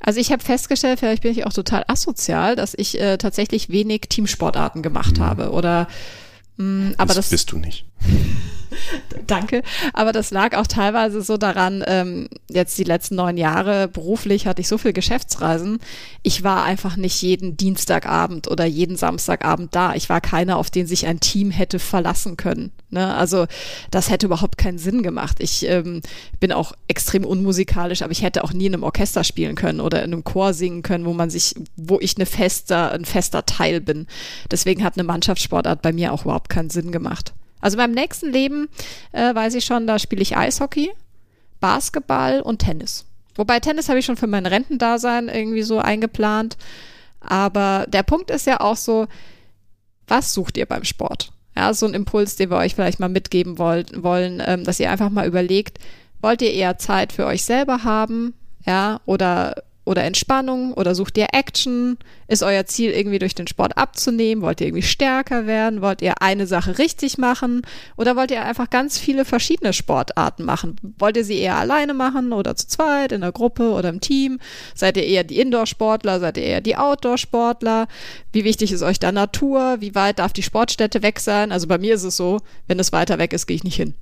Also 0.00 0.20
ich 0.20 0.30
habe 0.30 0.42
festgestellt, 0.42 1.00
vielleicht 1.00 1.22
bin 1.22 1.32
ich 1.32 1.46
auch 1.46 1.52
total 1.52 1.84
asozial, 1.88 2.54
dass 2.56 2.74
ich 2.76 3.00
äh, 3.00 3.16
tatsächlich 3.16 3.70
wenig 3.70 4.02
Teamsportarten 4.08 4.82
gemacht 4.82 5.18
mhm. 5.18 5.22
habe 5.22 5.50
oder 5.50 5.88
mh, 6.56 6.64
mm, 6.90 6.94
aber 6.98 7.08
das, 7.08 7.16
das 7.16 7.30
bist 7.30 7.52
du 7.52 7.58
nicht. 7.58 7.85
Danke. 9.26 9.62
Aber 9.92 10.12
das 10.12 10.30
lag 10.30 10.56
auch 10.56 10.66
teilweise 10.66 11.22
so 11.22 11.36
daran, 11.36 11.82
ähm, 11.86 12.28
jetzt 12.48 12.78
die 12.78 12.84
letzten 12.84 13.16
neun 13.16 13.36
Jahre 13.36 13.88
beruflich 13.88 14.46
hatte 14.46 14.60
ich 14.60 14.68
so 14.68 14.78
viel 14.78 14.92
Geschäftsreisen. 14.92 15.78
Ich 16.22 16.42
war 16.44 16.64
einfach 16.64 16.96
nicht 16.96 17.20
jeden 17.22 17.56
Dienstagabend 17.56 18.48
oder 18.48 18.64
jeden 18.64 18.96
Samstagabend 18.96 19.74
da. 19.74 19.94
Ich 19.94 20.08
war 20.08 20.20
keiner, 20.20 20.56
auf 20.56 20.70
den 20.70 20.86
sich 20.86 21.06
ein 21.06 21.20
Team 21.20 21.50
hätte 21.50 21.78
verlassen 21.78 22.36
können. 22.36 22.72
Ne? 22.90 23.14
Also 23.14 23.46
das 23.90 24.10
hätte 24.10 24.26
überhaupt 24.26 24.58
keinen 24.58 24.78
Sinn 24.78 25.02
gemacht. 25.02 25.36
Ich 25.40 25.66
ähm, 25.68 26.02
bin 26.40 26.52
auch 26.52 26.72
extrem 26.88 27.24
unmusikalisch, 27.24 28.02
aber 28.02 28.12
ich 28.12 28.22
hätte 28.22 28.44
auch 28.44 28.52
nie 28.52 28.66
in 28.66 28.74
einem 28.74 28.84
Orchester 28.84 29.24
spielen 29.24 29.56
können 29.56 29.80
oder 29.80 30.02
in 30.02 30.12
einem 30.12 30.24
Chor 30.24 30.54
singen 30.54 30.82
können, 30.82 31.04
wo 31.04 31.12
man 31.12 31.30
sich, 31.30 31.54
wo 31.76 31.98
ich 32.00 32.16
eine 32.16 32.26
fester, 32.26 32.92
ein 32.92 33.04
fester 33.04 33.44
Teil 33.46 33.80
bin. 33.80 34.06
Deswegen 34.50 34.84
hat 34.84 34.96
eine 34.96 35.04
Mannschaftssportart 35.04 35.82
bei 35.82 35.92
mir 35.92 36.12
auch 36.12 36.24
überhaupt 36.24 36.48
keinen 36.48 36.70
Sinn 36.70 36.92
gemacht. 36.92 37.34
Also 37.60 37.76
beim 37.76 37.92
nächsten 37.92 38.30
Leben 38.30 38.68
äh, 39.12 39.34
weiß 39.34 39.54
ich 39.54 39.64
schon, 39.64 39.86
da 39.86 39.98
spiele 39.98 40.22
ich 40.22 40.36
Eishockey, 40.36 40.90
Basketball 41.60 42.40
und 42.40 42.58
Tennis. 42.58 43.06
Wobei 43.34 43.60
Tennis 43.60 43.88
habe 43.88 43.98
ich 43.98 44.06
schon 44.06 44.16
für 44.16 44.26
mein 44.26 44.46
Rentendasein 44.46 45.28
irgendwie 45.28 45.62
so 45.62 45.78
eingeplant. 45.78 46.56
Aber 47.20 47.86
der 47.88 48.02
Punkt 48.02 48.30
ist 48.30 48.46
ja 48.46 48.60
auch 48.60 48.76
so, 48.76 49.06
was 50.06 50.32
sucht 50.32 50.56
ihr 50.56 50.66
beim 50.66 50.84
Sport? 50.84 51.32
Ja, 51.56 51.72
so 51.72 51.86
ein 51.86 51.94
Impuls, 51.94 52.36
den 52.36 52.50
wir 52.50 52.58
euch 52.58 52.74
vielleicht 52.74 53.00
mal 53.00 53.08
mitgeben 53.08 53.58
wollt, 53.58 54.02
wollen, 54.02 54.42
ähm, 54.44 54.64
dass 54.64 54.78
ihr 54.78 54.90
einfach 54.90 55.10
mal 55.10 55.26
überlegt, 55.26 55.78
wollt 56.20 56.42
ihr 56.42 56.52
eher 56.52 56.78
Zeit 56.78 57.12
für 57.12 57.26
euch 57.26 57.44
selber 57.44 57.84
haben? 57.84 58.34
Ja, 58.64 59.00
oder 59.06 59.62
oder 59.86 60.04
Entspannung 60.04 60.74
oder 60.74 60.94
sucht 60.94 61.16
ihr 61.16 61.28
Action? 61.32 61.96
Ist 62.26 62.42
euer 62.42 62.66
Ziel 62.66 62.90
irgendwie 62.90 63.20
durch 63.20 63.36
den 63.36 63.46
Sport 63.46 63.78
abzunehmen? 63.78 64.42
Wollt 64.42 64.60
ihr 64.60 64.66
irgendwie 64.66 64.82
stärker 64.82 65.46
werden? 65.46 65.80
Wollt 65.80 66.02
ihr 66.02 66.20
eine 66.20 66.46
Sache 66.46 66.76
richtig 66.78 67.18
machen? 67.18 67.62
Oder 67.96 68.16
wollt 68.16 68.32
ihr 68.32 68.44
einfach 68.44 68.68
ganz 68.68 68.98
viele 68.98 69.24
verschiedene 69.24 69.72
Sportarten 69.72 70.44
machen? 70.44 70.76
Wollt 70.98 71.16
ihr 71.16 71.24
sie 71.24 71.38
eher 71.38 71.56
alleine 71.56 71.94
machen 71.94 72.32
oder 72.32 72.56
zu 72.56 72.66
zweit, 72.66 73.12
in 73.12 73.20
der 73.20 73.30
Gruppe 73.30 73.70
oder 73.70 73.88
im 73.88 74.00
Team? 74.00 74.40
Seid 74.74 74.96
ihr 74.96 75.04
eher 75.04 75.22
die 75.22 75.38
Indoor-Sportler? 75.38 76.18
Seid 76.18 76.36
ihr 76.36 76.42
eher 76.42 76.60
die 76.60 76.76
Outdoor-Sportler? 76.76 77.86
Wie 78.32 78.44
wichtig 78.44 78.72
ist 78.72 78.82
euch 78.82 78.98
da 78.98 79.12
Natur? 79.12 79.76
Wie 79.80 79.94
weit 79.94 80.18
darf 80.18 80.32
die 80.32 80.42
Sportstätte 80.42 81.02
weg 81.02 81.20
sein? 81.20 81.52
Also 81.52 81.68
bei 81.68 81.78
mir 81.78 81.94
ist 81.94 82.02
es 82.02 82.16
so, 82.16 82.40
wenn 82.66 82.80
es 82.80 82.92
weiter 82.92 83.18
weg 83.18 83.32
ist, 83.32 83.46
gehe 83.46 83.54
ich 83.54 83.64
nicht 83.64 83.76
hin. 83.76 83.94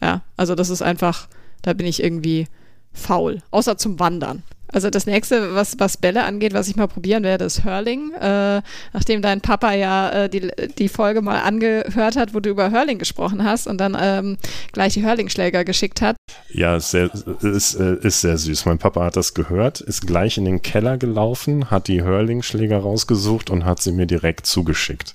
Ja, 0.00 0.22
also 0.38 0.54
das 0.54 0.70
ist 0.70 0.82
einfach, 0.82 1.28
da 1.60 1.74
bin 1.74 1.86
ich 1.86 2.02
irgendwie 2.02 2.46
faul. 2.92 3.42
Außer 3.50 3.76
zum 3.76 4.00
Wandern. 4.00 4.42
Also 4.72 4.90
das 4.90 5.06
nächste, 5.06 5.54
was, 5.54 5.78
was 5.78 5.96
Bälle 5.96 6.24
angeht, 6.24 6.54
was 6.54 6.68
ich 6.68 6.76
mal 6.76 6.88
probieren 6.88 7.22
werde, 7.24 7.44
ist 7.44 7.64
Hurling. 7.64 8.12
Äh, 8.14 8.62
nachdem 8.92 9.22
dein 9.22 9.40
Papa 9.40 9.72
ja 9.74 10.10
äh, 10.10 10.28
die, 10.28 10.50
die 10.78 10.88
Folge 10.88 11.20
mal 11.20 11.40
angehört 11.40 12.16
hat, 12.16 12.34
wo 12.34 12.40
du 12.40 12.50
über 12.50 12.72
Hurling 12.72 12.98
gesprochen 12.98 13.44
hast 13.44 13.66
und 13.66 13.78
dann 13.78 13.96
ähm, 14.00 14.38
gleich 14.72 14.94
die 14.94 15.04
Hurling-Schläger 15.04 15.64
geschickt 15.64 16.00
hat. 16.00 16.16
Ja, 16.50 16.80
sehr, 16.80 17.10
ist, 17.42 17.74
äh, 17.74 17.96
ist 18.00 18.22
sehr 18.22 18.38
süß. 18.38 18.64
Mein 18.66 18.78
Papa 18.78 19.04
hat 19.04 19.16
das 19.16 19.34
gehört, 19.34 19.80
ist 19.80 20.06
gleich 20.06 20.38
in 20.38 20.46
den 20.46 20.62
Keller 20.62 20.96
gelaufen, 20.96 21.70
hat 21.70 21.88
die 21.88 22.02
Hurling-Schläger 22.02 22.78
rausgesucht 22.78 23.50
und 23.50 23.64
hat 23.64 23.82
sie 23.82 23.92
mir 23.92 24.06
direkt 24.06 24.46
zugeschickt. 24.46 25.14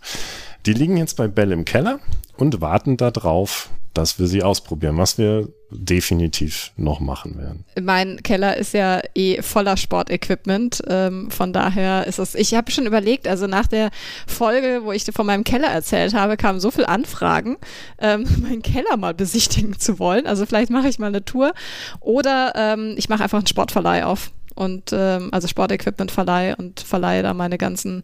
Die 0.65 0.73
liegen 0.73 0.97
jetzt 0.97 1.17
bei 1.17 1.27
Bell 1.27 1.51
im 1.51 1.65
Keller 1.65 1.99
und 2.37 2.61
warten 2.61 2.97
darauf, 2.97 3.69
dass 3.93 4.19
wir 4.19 4.27
sie 4.27 4.43
ausprobieren, 4.43 4.97
was 4.97 5.17
wir 5.17 5.49
definitiv 5.69 6.71
noch 6.77 6.99
machen 6.99 7.37
werden. 7.37 7.65
Mein 7.81 8.23
Keller 8.23 8.55
ist 8.55 8.73
ja 8.73 9.01
eh 9.15 9.41
voller 9.41 9.75
Sportequipment. 9.75 10.81
Ähm, 10.87 11.29
von 11.29 11.51
daher 11.51 12.07
ist 12.07 12.19
es, 12.19 12.35
ich 12.35 12.53
habe 12.53 12.71
schon 12.71 12.85
überlegt, 12.85 13.27
also 13.27 13.47
nach 13.47 13.67
der 13.67 13.89
Folge, 14.27 14.81
wo 14.83 14.91
ich 14.93 15.03
von 15.03 15.25
meinem 15.25 15.43
Keller 15.43 15.67
erzählt 15.67 16.13
habe, 16.13 16.37
kamen 16.37 16.59
so 16.59 16.71
viele 16.71 16.87
Anfragen, 16.87 17.57
ähm, 17.99 18.25
meinen 18.41 18.61
Keller 18.61 18.95
mal 18.97 19.13
besichtigen 19.13 19.77
zu 19.77 19.99
wollen. 19.99 20.25
Also 20.25 20.45
vielleicht 20.45 20.71
mache 20.71 20.87
ich 20.87 20.99
mal 20.99 21.07
eine 21.07 21.25
Tour 21.25 21.53
oder 21.99 22.53
ähm, 22.55 22.95
ich 22.97 23.09
mache 23.09 23.23
einfach 23.23 23.39
einen 23.39 23.47
Sportverleih 23.47 24.05
auf 24.05 24.31
und 24.55 24.91
ähm, 24.93 25.29
also 25.31 25.47
Sportequipmentverleih 25.47 26.55
und 26.55 26.79
verleihe 26.79 27.23
da 27.23 27.33
meine 27.33 27.57
ganzen 27.57 28.03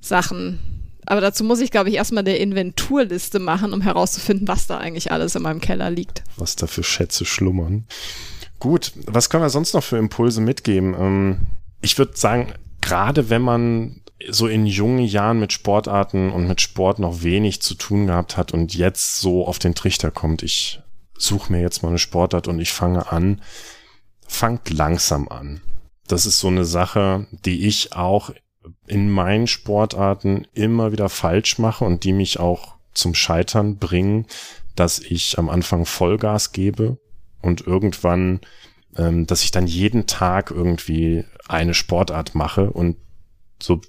Sachen 0.00 0.85
aber 1.06 1.20
dazu 1.20 1.44
muss 1.44 1.60
ich, 1.60 1.70
glaube 1.70 1.88
ich, 1.88 1.96
erstmal 1.96 2.24
eine 2.24 2.36
Inventurliste 2.36 3.38
machen, 3.38 3.72
um 3.72 3.80
herauszufinden, 3.80 4.48
was 4.48 4.66
da 4.66 4.78
eigentlich 4.78 5.12
alles 5.12 5.34
in 5.34 5.42
meinem 5.42 5.60
Keller 5.60 5.90
liegt. 5.90 6.22
Was 6.36 6.56
da 6.56 6.66
für 6.66 6.82
Schätze 6.82 7.24
schlummern. 7.24 7.86
Gut, 8.58 8.92
was 9.06 9.30
können 9.30 9.42
wir 9.42 9.50
sonst 9.50 9.74
noch 9.74 9.84
für 9.84 9.98
Impulse 9.98 10.40
mitgeben? 10.40 10.94
Ähm, 10.98 11.38
ich 11.80 11.98
würde 11.98 12.16
sagen, 12.16 12.52
gerade 12.80 13.30
wenn 13.30 13.42
man 13.42 14.02
so 14.28 14.48
in 14.48 14.66
jungen 14.66 15.04
Jahren 15.04 15.38
mit 15.38 15.52
Sportarten 15.52 16.30
und 16.30 16.48
mit 16.48 16.60
Sport 16.60 16.98
noch 16.98 17.22
wenig 17.22 17.60
zu 17.62 17.74
tun 17.74 18.06
gehabt 18.06 18.36
hat 18.36 18.52
und 18.52 18.74
jetzt 18.74 19.18
so 19.18 19.46
auf 19.46 19.58
den 19.58 19.74
Trichter 19.74 20.10
kommt, 20.10 20.42
ich 20.42 20.80
suche 21.18 21.52
mir 21.52 21.60
jetzt 21.60 21.82
mal 21.82 21.90
eine 21.90 21.98
Sportart 21.98 22.48
und 22.48 22.58
ich 22.58 22.72
fange 22.72 23.12
an, 23.12 23.42
fangt 24.26 24.70
langsam 24.70 25.28
an. 25.28 25.60
Das 26.08 26.26
ist 26.26 26.38
so 26.38 26.48
eine 26.48 26.64
Sache, 26.64 27.26
die 27.30 27.66
ich 27.66 27.94
auch 27.94 28.30
in 28.86 29.10
meinen 29.10 29.46
Sportarten 29.46 30.46
immer 30.54 30.92
wieder 30.92 31.08
falsch 31.08 31.58
mache 31.58 31.84
und 31.84 32.04
die 32.04 32.12
mich 32.12 32.38
auch 32.38 32.76
zum 32.94 33.14
Scheitern 33.14 33.78
bringen, 33.78 34.26
dass 34.74 34.98
ich 34.98 35.38
am 35.38 35.48
Anfang 35.48 35.86
Vollgas 35.86 36.52
gebe 36.52 36.98
und 37.42 37.66
irgendwann, 37.66 38.40
ähm, 38.96 39.26
dass 39.26 39.42
ich 39.42 39.50
dann 39.50 39.66
jeden 39.66 40.06
Tag 40.06 40.50
irgendwie 40.50 41.24
eine 41.48 41.74
Sportart 41.74 42.34
mache 42.34 42.70
und 42.70 42.96
so 43.62 43.80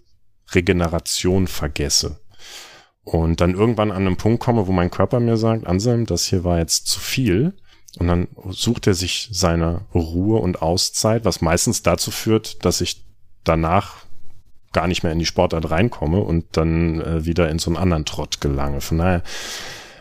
Regeneration 0.54 1.48
vergesse. 1.48 2.20
Und 3.04 3.40
dann 3.40 3.54
irgendwann 3.54 3.92
an 3.92 4.06
einem 4.06 4.18
Punkt 4.18 4.42
komme, 4.42 4.68
wo 4.68 4.72
mein 4.72 4.92
Körper 4.92 5.20
mir 5.20 5.38
sagt, 5.38 5.66
Anselm, 5.66 6.06
das 6.06 6.26
hier 6.26 6.44
war 6.44 6.58
jetzt 6.58 6.88
zu 6.88 7.00
viel. 7.00 7.56
Und 8.00 8.08
dann 8.08 8.28
sucht 8.50 8.86
er 8.86 8.94
sich 8.94 9.30
seine 9.32 9.86
Ruhe 9.94 10.40
und 10.40 10.62
Auszeit, 10.62 11.26
was 11.26 11.42
meistens 11.42 11.84
dazu 11.84 12.12
führt, 12.12 12.64
dass 12.66 12.82
ich 12.82 13.06
danach 13.44 14.07
gar 14.74 14.88
nicht 14.88 15.04
mehr 15.04 15.12
in 15.12 15.20
die 15.20 15.26
Sportart 15.26 15.70
reinkomme 15.70 16.20
und 16.20 16.46
dann 16.52 17.02
äh, 17.02 17.26
wieder 17.26 17.50
in 17.50 17.60
so 17.60 17.70
einen 17.70 17.78
anderen 17.78 18.06
Trott 18.06 18.42
gelange. 18.42 18.82
Von 18.82 19.00
daher, 19.00 19.24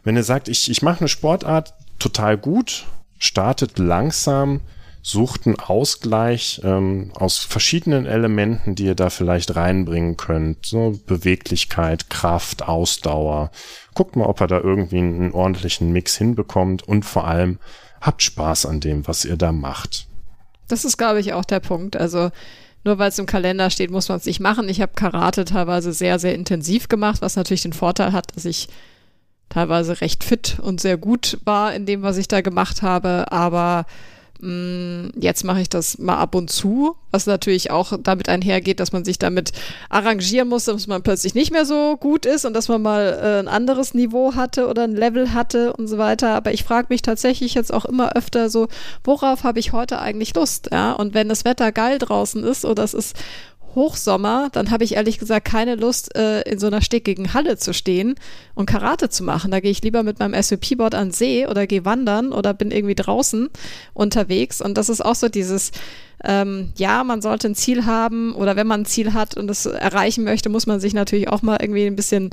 wenn 0.05 0.17
ihr 0.17 0.23
sagt, 0.23 0.49
ich, 0.49 0.71
ich 0.71 0.83
mache 0.83 1.01
eine 1.01 1.09
Sportart 1.09 1.75
total 1.99 2.37
gut, 2.37 2.87
startet 3.19 3.79
langsam, 3.79 4.61
sucht 5.03 5.47
einen 5.47 5.59
Ausgleich 5.59 6.61
ähm, 6.65 7.13
aus 7.15 7.39
verschiedenen 7.39 8.07
Elementen, 8.07 8.75
die 8.75 8.87
ihr 8.87 8.97
da 8.97 9.09
vielleicht 9.09 9.55
reinbringen 9.55 10.17
könnt. 10.17 10.67
So 10.67 10.99
Beweglichkeit, 11.07 12.11
Kraft, 12.11 12.67
Ausdauer. 12.67 13.53
Guckt 13.95 14.17
mal, 14.17 14.27
ob 14.27 14.41
ihr 14.41 14.49
da 14.49 14.59
irgendwie 14.59 14.99
einen 14.99 15.31
ordentlichen 15.31 15.93
Mix 15.93 16.17
hinbekommt 16.17 16.83
und 16.83 17.05
vor 17.05 17.27
allem 17.27 17.59
habt 18.01 18.23
Spaß 18.23 18.67
an 18.67 18.81
dem, 18.81 19.07
was 19.07 19.25
ihr 19.25 19.37
da 19.37 19.53
macht. 19.53 20.09
Das 20.67 20.85
ist, 20.85 20.97
glaube 20.97 21.21
ich, 21.21 21.33
auch 21.33 21.45
der 21.45 21.61
Punkt. 21.61 21.97
Also 21.97 22.31
nur 22.87 22.99
weil 22.99 23.09
es 23.09 23.19
im 23.19 23.27
Kalender 23.27 23.69
steht, 23.69 23.91
muss 23.91 24.09
man 24.09 24.19
es 24.19 24.27
nicht 24.27 24.41
machen. 24.41 24.69
Ich 24.69 24.81
habe 24.81 24.93
Karate 24.95 25.45
teilweise 25.45 25.93
sehr, 25.93 26.19
sehr 26.21 26.35
intensiv 26.35 26.89
gemacht, 26.89 27.21
was 27.21 27.35
natürlich 27.35 27.63
den 27.63 27.73
Vorteil 27.73 28.13
hat, 28.13 28.35
dass 28.35 28.45
ich 28.45 28.69
teilweise 29.49 30.01
recht 30.01 30.23
fit 30.23 30.59
und 30.63 30.81
sehr 30.81 30.97
gut 30.97 31.39
war 31.45 31.75
in 31.75 31.85
dem, 31.85 32.03
was 32.03 32.17
ich 32.17 32.29
da 32.29 32.41
gemacht 32.41 32.83
habe. 32.83 33.31
Aber 33.33 33.87
jetzt 34.41 35.45
mache 35.45 35.61
ich 35.63 35.69
das 35.69 35.99
mal 35.99 36.17
ab 36.17 36.35
und 36.35 36.51
zu, 36.51 36.97
was 37.11 37.27
natürlich 37.27 37.71
auch 37.71 37.95
damit 38.03 38.29
einhergeht, 38.29 38.81
dass 38.81 38.93
man 38.93 39.05
sich 39.05 39.19
damit 39.19 39.53
arrangieren 39.89 40.49
muss, 40.49 40.65
dass 40.65 40.87
man 40.87 41.03
plötzlich 41.03 41.35
nicht 41.35 41.53
mehr 41.53 41.65
so 41.65 41.97
gut 41.97 42.27
ist 42.27 42.45
und 42.45 42.53
dass 42.53 42.69
man 42.69 42.83
mal 42.83 43.19
äh, 43.23 43.39
ein 43.39 43.49
anderes 43.49 43.95
Niveau 43.95 44.35
hatte 44.35 44.69
oder 44.69 44.85
ein 44.85 44.95
Level 44.95 45.33
hatte 45.33 45.73
und 45.73 45.89
so 45.89 45.97
weiter. 45.97 46.35
Aber 46.35 46.53
ich 46.53 46.65
frage 46.65 46.89
mich 46.91 47.03
tatsächlich 47.03 47.55
jetzt 47.55 47.73
auch 47.73 47.87
immer 47.87 48.15
öfter 48.15 48.51
so, 48.51 48.69
worauf 49.05 49.45
habe 49.45 49.59
ich 49.59 49.73
heute 49.73 49.99
eigentlich 50.01 50.35
Lust? 50.35 50.69
Ja, 50.71 50.93
und 50.93 51.15
wenn 51.15 51.29
das 51.29 51.45
Wetter 51.45 51.73
geil 51.73 51.99
draußen 51.99 52.45
ist 52.45 52.65
oder 52.65 52.85
es 52.85 52.93
ist 52.93 53.17
Hochsommer, 53.77 54.49
dann 54.51 54.73
habe 54.73 54.83
ich 54.83 54.97
ehrlich 54.97 55.19
gesagt 55.19 55.47
keine 55.47 55.77
Lust, 55.77 56.17
äh, 56.17 56.41
in 56.43 56.59
so 56.59 56.67
einer 56.67 56.81
stickigen 56.81 57.35
Halle 57.35 57.59
zu 57.59 57.73
stehen 57.73 58.17
und 58.57 58.67
Karate 58.67 59.09
zu 59.09 59.23
machen. 59.23 59.53
Da 59.53 59.61
gehe 59.61 59.71
ich 59.71 59.83
lieber 59.83 60.03
mit 60.03 60.19
meinem 60.19 60.41
SUP-Board 60.43 60.97
an 60.97 61.13
See 61.13 61.47
oder 61.47 61.69
gehe 61.69 61.85
wandern 61.85 62.33
oder 62.33 62.55
bin 62.55 62.73
irgendwie 62.73 62.97
draußen 62.97 63.49
unterwegs. 63.95 64.61
Und 64.61 64.77
das 64.77 64.89
ist 64.89 65.05
auch 65.05 65.15
so 65.15 65.29
dieses, 65.29 65.71
ähm, 66.25 66.73
ja, 66.77 67.05
man 67.05 67.23
sollte 67.23 67.49
ein 67.49 67.55
Ziel 67.55 67.87
haben 67.87 68.35
oder 68.35 68.57
wenn 68.57 68.67
man 68.67 68.81
ein 68.81 68.87
Ziel 68.87 69.13
hat 69.13 69.37
und 69.37 69.49
es 69.51 69.67
erreichen 69.67 70.25
möchte, 70.25 70.49
muss 70.49 70.67
man 70.67 70.81
sich 70.81 70.95
natürlich 70.95 71.29
auch 71.29 71.43
mal 71.43 71.59
irgendwie 71.61 71.87
ein 71.87 71.97
bisschen 71.97 72.31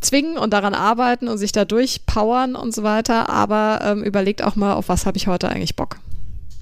zwingen 0.00 0.36
und 0.36 0.52
daran 0.52 0.74
arbeiten 0.74 1.28
und 1.28 1.38
sich 1.38 1.52
da 1.52 1.64
durchpowern 1.64 2.56
und 2.56 2.74
so 2.74 2.82
weiter. 2.82 3.30
Aber 3.30 3.78
ähm, 3.82 4.02
überlegt 4.02 4.42
auch 4.42 4.56
mal, 4.56 4.74
auf 4.74 4.88
was 4.88 5.06
habe 5.06 5.16
ich 5.16 5.28
heute 5.28 5.48
eigentlich 5.48 5.76
Bock. 5.76 5.96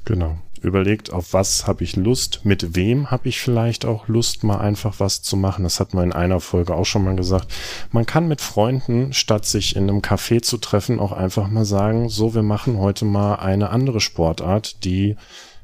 Genau 0.04 0.36
überlegt, 0.62 1.12
auf 1.12 1.32
was 1.32 1.66
habe 1.66 1.84
ich 1.84 1.96
Lust, 1.96 2.40
mit 2.44 2.74
wem 2.74 3.10
habe 3.10 3.28
ich 3.28 3.40
vielleicht 3.40 3.84
auch 3.84 4.08
Lust, 4.08 4.44
mal 4.44 4.58
einfach 4.58 4.98
was 4.98 5.22
zu 5.22 5.36
machen. 5.36 5.64
Das 5.64 5.80
hat 5.80 5.94
man 5.94 6.04
in 6.04 6.12
einer 6.12 6.40
Folge 6.40 6.74
auch 6.74 6.84
schon 6.84 7.04
mal 7.04 7.16
gesagt. 7.16 7.52
Man 7.90 8.06
kann 8.06 8.28
mit 8.28 8.40
Freunden, 8.40 9.12
statt 9.12 9.44
sich 9.44 9.76
in 9.76 9.88
einem 9.88 10.00
Café 10.00 10.42
zu 10.42 10.58
treffen, 10.58 11.00
auch 11.00 11.12
einfach 11.12 11.48
mal 11.48 11.64
sagen, 11.64 12.08
so, 12.08 12.34
wir 12.34 12.42
machen 12.42 12.78
heute 12.78 13.04
mal 13.04 13.36
eine 13.36 13.70
andere 13.70 14.00
Sportart, 14.00 14.84
die 14.84 15.16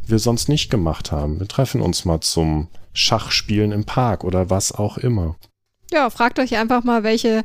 wir 0.06 0.18
sonst 0.18 0.48
nicht 0.48 0.70
gemacht 0.70 1.12
haben. 1.12 1.38
Wir 1.38 1.48
treffen 1.48 1.80
uns 1.80 2.04
mal 2.04 2.20
zum 2.20 2.68
Schachspielen 2.92 3.72
im 3.72 3.84
Park 3.84 4.24
oder 4.24 4.50
was 4.50 4.72
auch 4.72 4.98
immer. 4.98 5.36
Ja, 5.92 6.10
fragt 6.10 6.38
euch 6.38 6.56
einfach 6.56 6.84
mal, 6.84 7.02
welche 7.02 7.44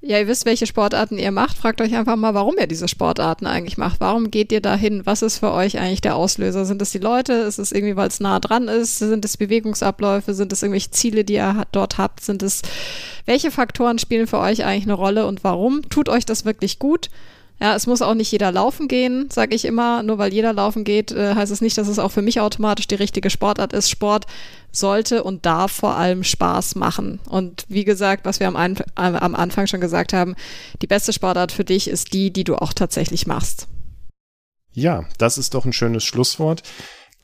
ja, 0.00 0.18
ihr 0.20 0.28
wisst, 0.28 0.46
welche 0.46 0.66
Sportarten 0.66 1.18
ihr 1.18 1.32
macht. 1.32 1.56
Fragt 1.56 1.80
euch 1.80 1.96
einfach 1.96 2.14
mal, 2.14 2.32
warum 2.32 2.54
ihr 2.56 2.68
diese 2.68 2.86
Sportarten 2.86 3.46
eigentlich 3.46 3.78
macht. 3.78 3.98
Warum 3.98 4.30
geht 4.30 4.52
ihr 4.52 4.60
dahin? 4.60 5.04
Was 5.06 5.22
ist 5.22 5.38
für 5.38 5.52
euch 5.52 5.78
eigentlich 5.78 6.00
der 6.00 6.14
Auslöser? 6.14 6.64
Sind 6.64 6.80
es 6.80 6.92
die 6.92 6.98
Leute? 6.98 7.32
Ist 7.32 7.58
es 7.58 7.72
irgendwie, 7.72 7.96
weil 7.96 8.06
es 8.06 8.20
nah 8.20 8.38
dran 8.38 8.68
ist? 8.68 8.98
Sind 8.98 9.24
es 9.24 9.36
Bewegungsabläufe? 9.36 10.34
Sind 10.34 10.52
es 10.52 10.62
irgendwelche 10.62 10.92
Ziele, 10.92 11.24
die 11.24 11.34
ihr 11.34 11.66
dort 11.72 11.98
habt? 11.98 12.20
Sind 12.20 12.44
es, 12.44 12.62
welche 13.26 13.50
Faktoren 13.50 13.98
spielen 13.98 14.28
für 14.28 14.38
euch 14.38 14.64
eigentlich 14.64 14.84
eine 14.84 14.94
Rolle 14.94 15.26
und 15.26 15.42
warum? 15.42 15.82
Tut 15.88 16.08
euch 16.08 16.24
das 16.24 16.44
wirklich 16.44 16.78
gut? 16.78 17.10
Ja, 17.60 17.74
es 17.74 17.88
muss 17.88 18.02
auch 18.02 18.14
nicht 18.14 18.30
jeder 18.30 18.52
laufen 18.52 18.86
gehen, 18.86 19.28
sage 19.32 19.54
ich 19.54 19.64
immer. 19.64 20.02
Nur 20.04 20.18
weil 20.18 20.32
jeder 20.32 20.52
laufen 20.52 20.84
geht, 20.84 21.10
äh, 21.10 21.34
heißt 21.34 21.50
es 21.50 21.60
nicht, 21.60 21.76
dass 21.76 21.88
es 21.88 21.98
auch 21.98 22.12
für 22.12 22.22
mich 22.22 22.40
automatisch 22.40 22.86
die 22.86 22.94
richtige 22.94 23.30
Sportart 23.30 23.72
ist. 23.72 23.90
Sport 23.90 24.26
sollte 24.70 25.24
und 25.24 25.44
darf 25.44 25.72
vor 25.72 25.96
allem 25.96 26.22
Spaß 26.22 26.76
machen. 26.76 27.18
Und 27.28 27.64
wie 27.68 27.84
gesagt, 27.84 28.24
was 28.24 28.38
wir 28.38 28.46
am, 28.46 28.56
Ein 28.56 28.76
am 28.94 29.34
Anfang 29.34 29.66
schon 29.66 29.80
gesagt 29.80 30.12
haben, 30.12 30.36
die 30.82 30.86
beste 30.86 31.12
Sportart 31.12 31.50
für 31.50 31.64
dich 31.64 31.88
ist 31.88 32.12
die, 32.12 32.32
die 32.32 32.44
du 32.44 32.54
auch 32.54 32.72
tatsächlich 32.72 33.26
machst. 33.26 33.66
Ja, 34.72 35.06
das 35.18 35.38
ist 35.38 35.54
doch 35.54 35.64
ein 35.64 35.72
schönes 35.72 36.04
Schlusswort. 36.04 36.62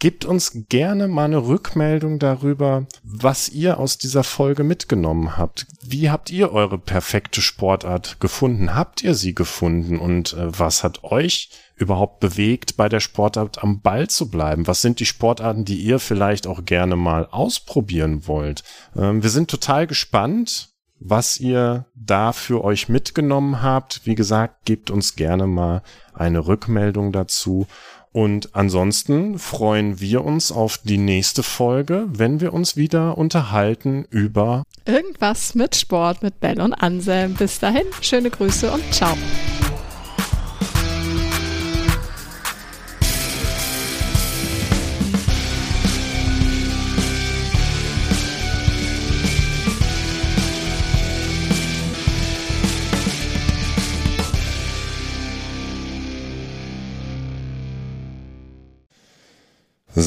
Gebt 0.04 0.26
uns 0.26 0.66
gerne 0.68 1.08
mal 1.08 1.24
eine 1.24 1.46
Rückmeldung 1.46 2.18
darüber, 2.18 2.86
was 3.02 3.48
ihr 3.48 3.78
aus 3.80 3.96
dieser 3.96 4.22
Folge 4.22 4.62
mitgenommen 4.62 5.38
habt. 5.38 5.66
Wie 5.82 6.10
habt 6.10 6.28
ihr 6.28 6.52
eure 6.52 6.76
perfekte 6.76 7.40
Sportart 7.40 8.20
gefunden? 8.20 8.74
Habt 8.74 9.02
ihr 9.02 9.14
sie 9.14 9.34
gefunden? 9.34 9.98
Und 9.98 10.34
äh, 10.34 10.58
was 10.58 10.84
hat 10.84 11.04
euch 11.04 11.48
überhaupt 11.76 12.20
bewegt, 12.20 12.76
bei 12.76 12.90
der 12.90 13.00
Sportart 13.00 13.62
am 13.62 13.80
Ball 13.80 14.06
zu 14.08 14.28
bleiben? 14.28 14.66
Was 14.66 14.82
sind 14.82 15.00
die 15.00 15.06
Sportarten, 15.06 15.64
die 15.64 15.78
ihr 15.78 15.98
vielleicht 15.98 16.46
auch 16.46 16.66
gerne 16.66 16.96
mal 16.96 17.26
ausprobieren 17.30 18.26
wollt? 18.26 18.62
Ähm, 18.94 19.22
wir 19.22 19.30
sind 19.30 19.48
total 19.50 19.86
gespannt, 19.86 20.68
was 21.00 21.38
ihr 21.40 21.86
da 21.94 22.32
für 22.32 22.62
euch 22.62 22.88
mitgenommen 22.88 23.62
habt. 23.62 24.02
Wie 24.04 24.14
gesagt, 24.14 24.64
gebt 24.64 24.90
uns 24.90 25.16
gerne 25.16 25.46
mal 25.46 25.82
eine 26.14 26.46
Rückmeldung 26.46 27.12
dazu. 27.12 27.66
Und 28.14 28.54
ansonsten 28.54 29.40
freuen 29.40 29.98
wir 29.98 30.24
uns 30.24 30.52
auf 30.52 30.78
die 30.78 30.98
nächste 30.98 31.42
Folge, 31.42 32.06
wenn 32.12 32.40
wir 32.40 32.54
uns 32.54 32.76
wieder 32.76 33.18
unterhalten 33.18 34.06
über 34.08 34.62
irgendwas 34.84 35.56
mit 35.56 35.74
Sport 35.74 36.22
mit 36.22 36.38
Ben 36.38 36.60
und 36.60 36.74
Anselm. 36.74 37.34
Bis 37.34 37.58
dahin, 37.58 37.86
schöne 38.02 38.30
Grüße 38.30 38.70
und 38.70 38.84
ciao. 38.94 39.16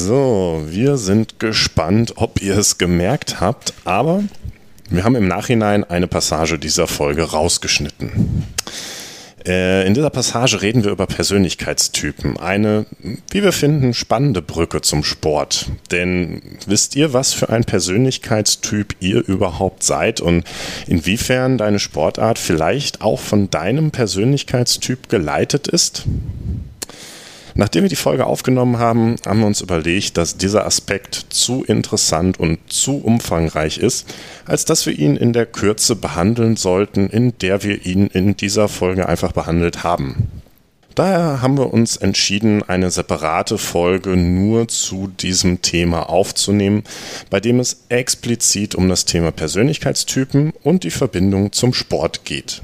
So, 0.08 0.62
wir 0.66 0.96
sind 0.96 1.38
gespannt, 1.38 2.14
ob 2.16 2.40
ihr 2.40 2.56
es 2.56 2.78
gemerkt 2.78 3.42
habt, 3.42 3.74
aber 3.84 4.24
wir 4.88 5.04
haben 5.04 5.16
im 5.16 5.28
Nachhinein 5.28 5.84
eine 5.84 6.06
Passage 6.06 6.58
dieser 6.58 6.86
Folge 6.86 7.24
rausgeschnitten. 7.24 8.46
Äh, 9.46 9.86
in 9.86 9.92
dieser 9.92 10.08
Passage 10.08 10.62
reden 10.62 10.82
wir 10.82 10.92
über 10.92 11.06
Persönlichkeitstypen. 11.06 12.38
Eine, 12.38 12.86
wie 13.32 13.42
wir 13.42 13.52
finden, 13.52 13.92
spannende 13.92 14.40
Brücke 14.40 14.80
zum 14.80 15.04
Sport. 15.04 15.66
Denn 15.90 16.40
wisst 16.66 16.96
ihr, 16.96 17.12
was 17.12 17.34
für 17.34 17.50
ein 17.50 17.64
Persönlichkeitstyp 17.64 18.96
ihr 19.00 19.28
überhaupt 19.28 19.82
seid 19.82 20.22
und 20.22 20.44
inwiefern 20.86 21.58
deine 21.58 21.78
Sportart 21.78 22.38
vielleicht 22.38 23.02
auch 23.02 23.20
von 23.20 23.50
deinem 23.50 23.90
Persönlichkeitstyp 23.90 25.10
geleitet 25.10 25.68
ist? 25.68 26.06
Nachdem 27.58 27.82
wir 27.82 27.88
die 27.88 27.96
Folge 27.96 28.24
aufgenommen 28.24 28.78
haben, 28.78 29.16
haben 29.26 29.40
wir 29.40 29.46
uns 29.48 29.62
überlegt, 29.62 30.16
dass 30.16 30.36
dieser 30.36 30.64
Aspekt 30.64 31.26
zu 31.30 31.64
interessant 31.64 32.38
und 32.38 32.60
zu 32.72 32.98
umfangreich 32.98 33.78
ist, 33.78 34.14
als 34.46 34.64
dass 34.64 34.86
wir 34.86 34.96
ihn 34.96 35.16
in 35.16 35.32
der 35.32 35.44
Kürze 35.44 35.96
behandeln 35.96 36.54
sollten, 36.54 37.10
in 37.10 37.36
der 37.38 37.64
wir 37.64 37.84
ihn 37.84 38.06
in 38.06 38.36
dieser 38.36 38.68
Folge 38.68 39.08
einfach 39.08 39.32
behandelt 39.32 39.82
haben. 39.82 40.28
Daher 40.94 41.42
haben 41.42 41.58
wir 41.58 41.72
uns 41.72 41.96
entschieden, 41.96 42.62
eine 42.62 42.92
separate 42.92 43.58
Folge 43.58 44.16
nur 44.16 44.68
zu 44.68 45.08
diesem 45.08 45.60
Thema 45.60 46.08
aufzunehmen, 46.08 46.84
bei 47.28 47.40
dem 47.40 47.58
es 47.58 47.86
explizit 47.88 48.76
um 48.76 48.88
das 48.88 49.04
Thema 49.04 49.32
Persönlichkeitstypen 49.32 50.52
und 50.62 50.84
die 50.84 50.92
Verbindung 50.92 51.50
zum 51.50 51.74
Sport 51.74 52.24
geht. 52.24 52.62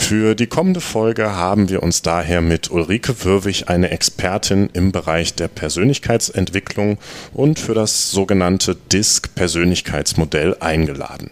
Für 0.00 0.34
die 0.34 0.48
kommende 0.48 0.80
Folge 0.80 1.36
haben 1.36 1.68
wir 1.68 1.84
uns 1.84 2.02
daher 2.02 2.40
mit 2.40 2.68
Ulrike 2.72 3.24
Würwig 3.24 3.68
eine 3.68 3.90
Expertin 3.90 4.68
im 4.72 4.90
Bereich 4.90 5.34
der 5.34 5.46
Persönlichkeitsentwicklung 5.46 6.98
und 7.32 7.60
für 7.60 7.74
das 7.74 8.10
sogenannte 8.10 8.74
DISC-Persönlichkeitsmodell 8.74 10.56
eingeladen. 10.58 11.30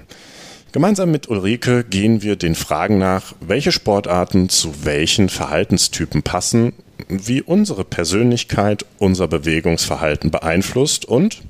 Gemeinsam 0.70 1.10
mit 1.10 1.28
Ulrike 1.28 1.82
gehen 1.82 2.22
wir 2.22 2.36
den 2.36 2.54
Fragen 2.54 2.98
nach, 2.98 3.34
welche 3.40 3.72
Sportarten 3.72 4.48
zu 4.48 4.84
welchen 4.84 5.28
Verhaltenstypen 5.28 6.22
passen, 6.22 6.72
wie 7.08 7.42
unsere 7.42 7.84
Persönlichkeit 7.84 8.84
unser 8.98 9.26
Bewegungsverhalten 9.26 10.30
beeinflusst 10.30 11.04
und 11.04 11.42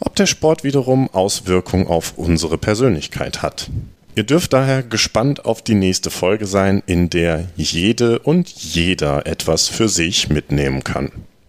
ob 0.00 0.16
der 0.16 0.26
Sport 0.26 0.64
wiederum 0.64 1.08
Auswirkungen 1.10 1.86
auf 1.86 2.14
unsere 2.16 2.58
Persönlichkeit 2.58 3.42
hat. 3.42 3.70
Ihr 4.14 4.24
dürft 4.24 4.52
daher 4.52 4.82
gespannt 4.82 5.46
auf 5.46 5.62
die 5.62 5.74
nächste 5.74 6.10
Folge 6.10 6.46
sein, 6.46 6.82
in 6.86 7.08
der 7.08 7.48
jede 7.56 8.18
und 8.18 8.48
jeder 8.48 9.26
etwas 9.26 9.68
für 9.68 9.88
sich 9.88 10.28
mitnehmen 10.28 10.84
kann. 10.84 11.10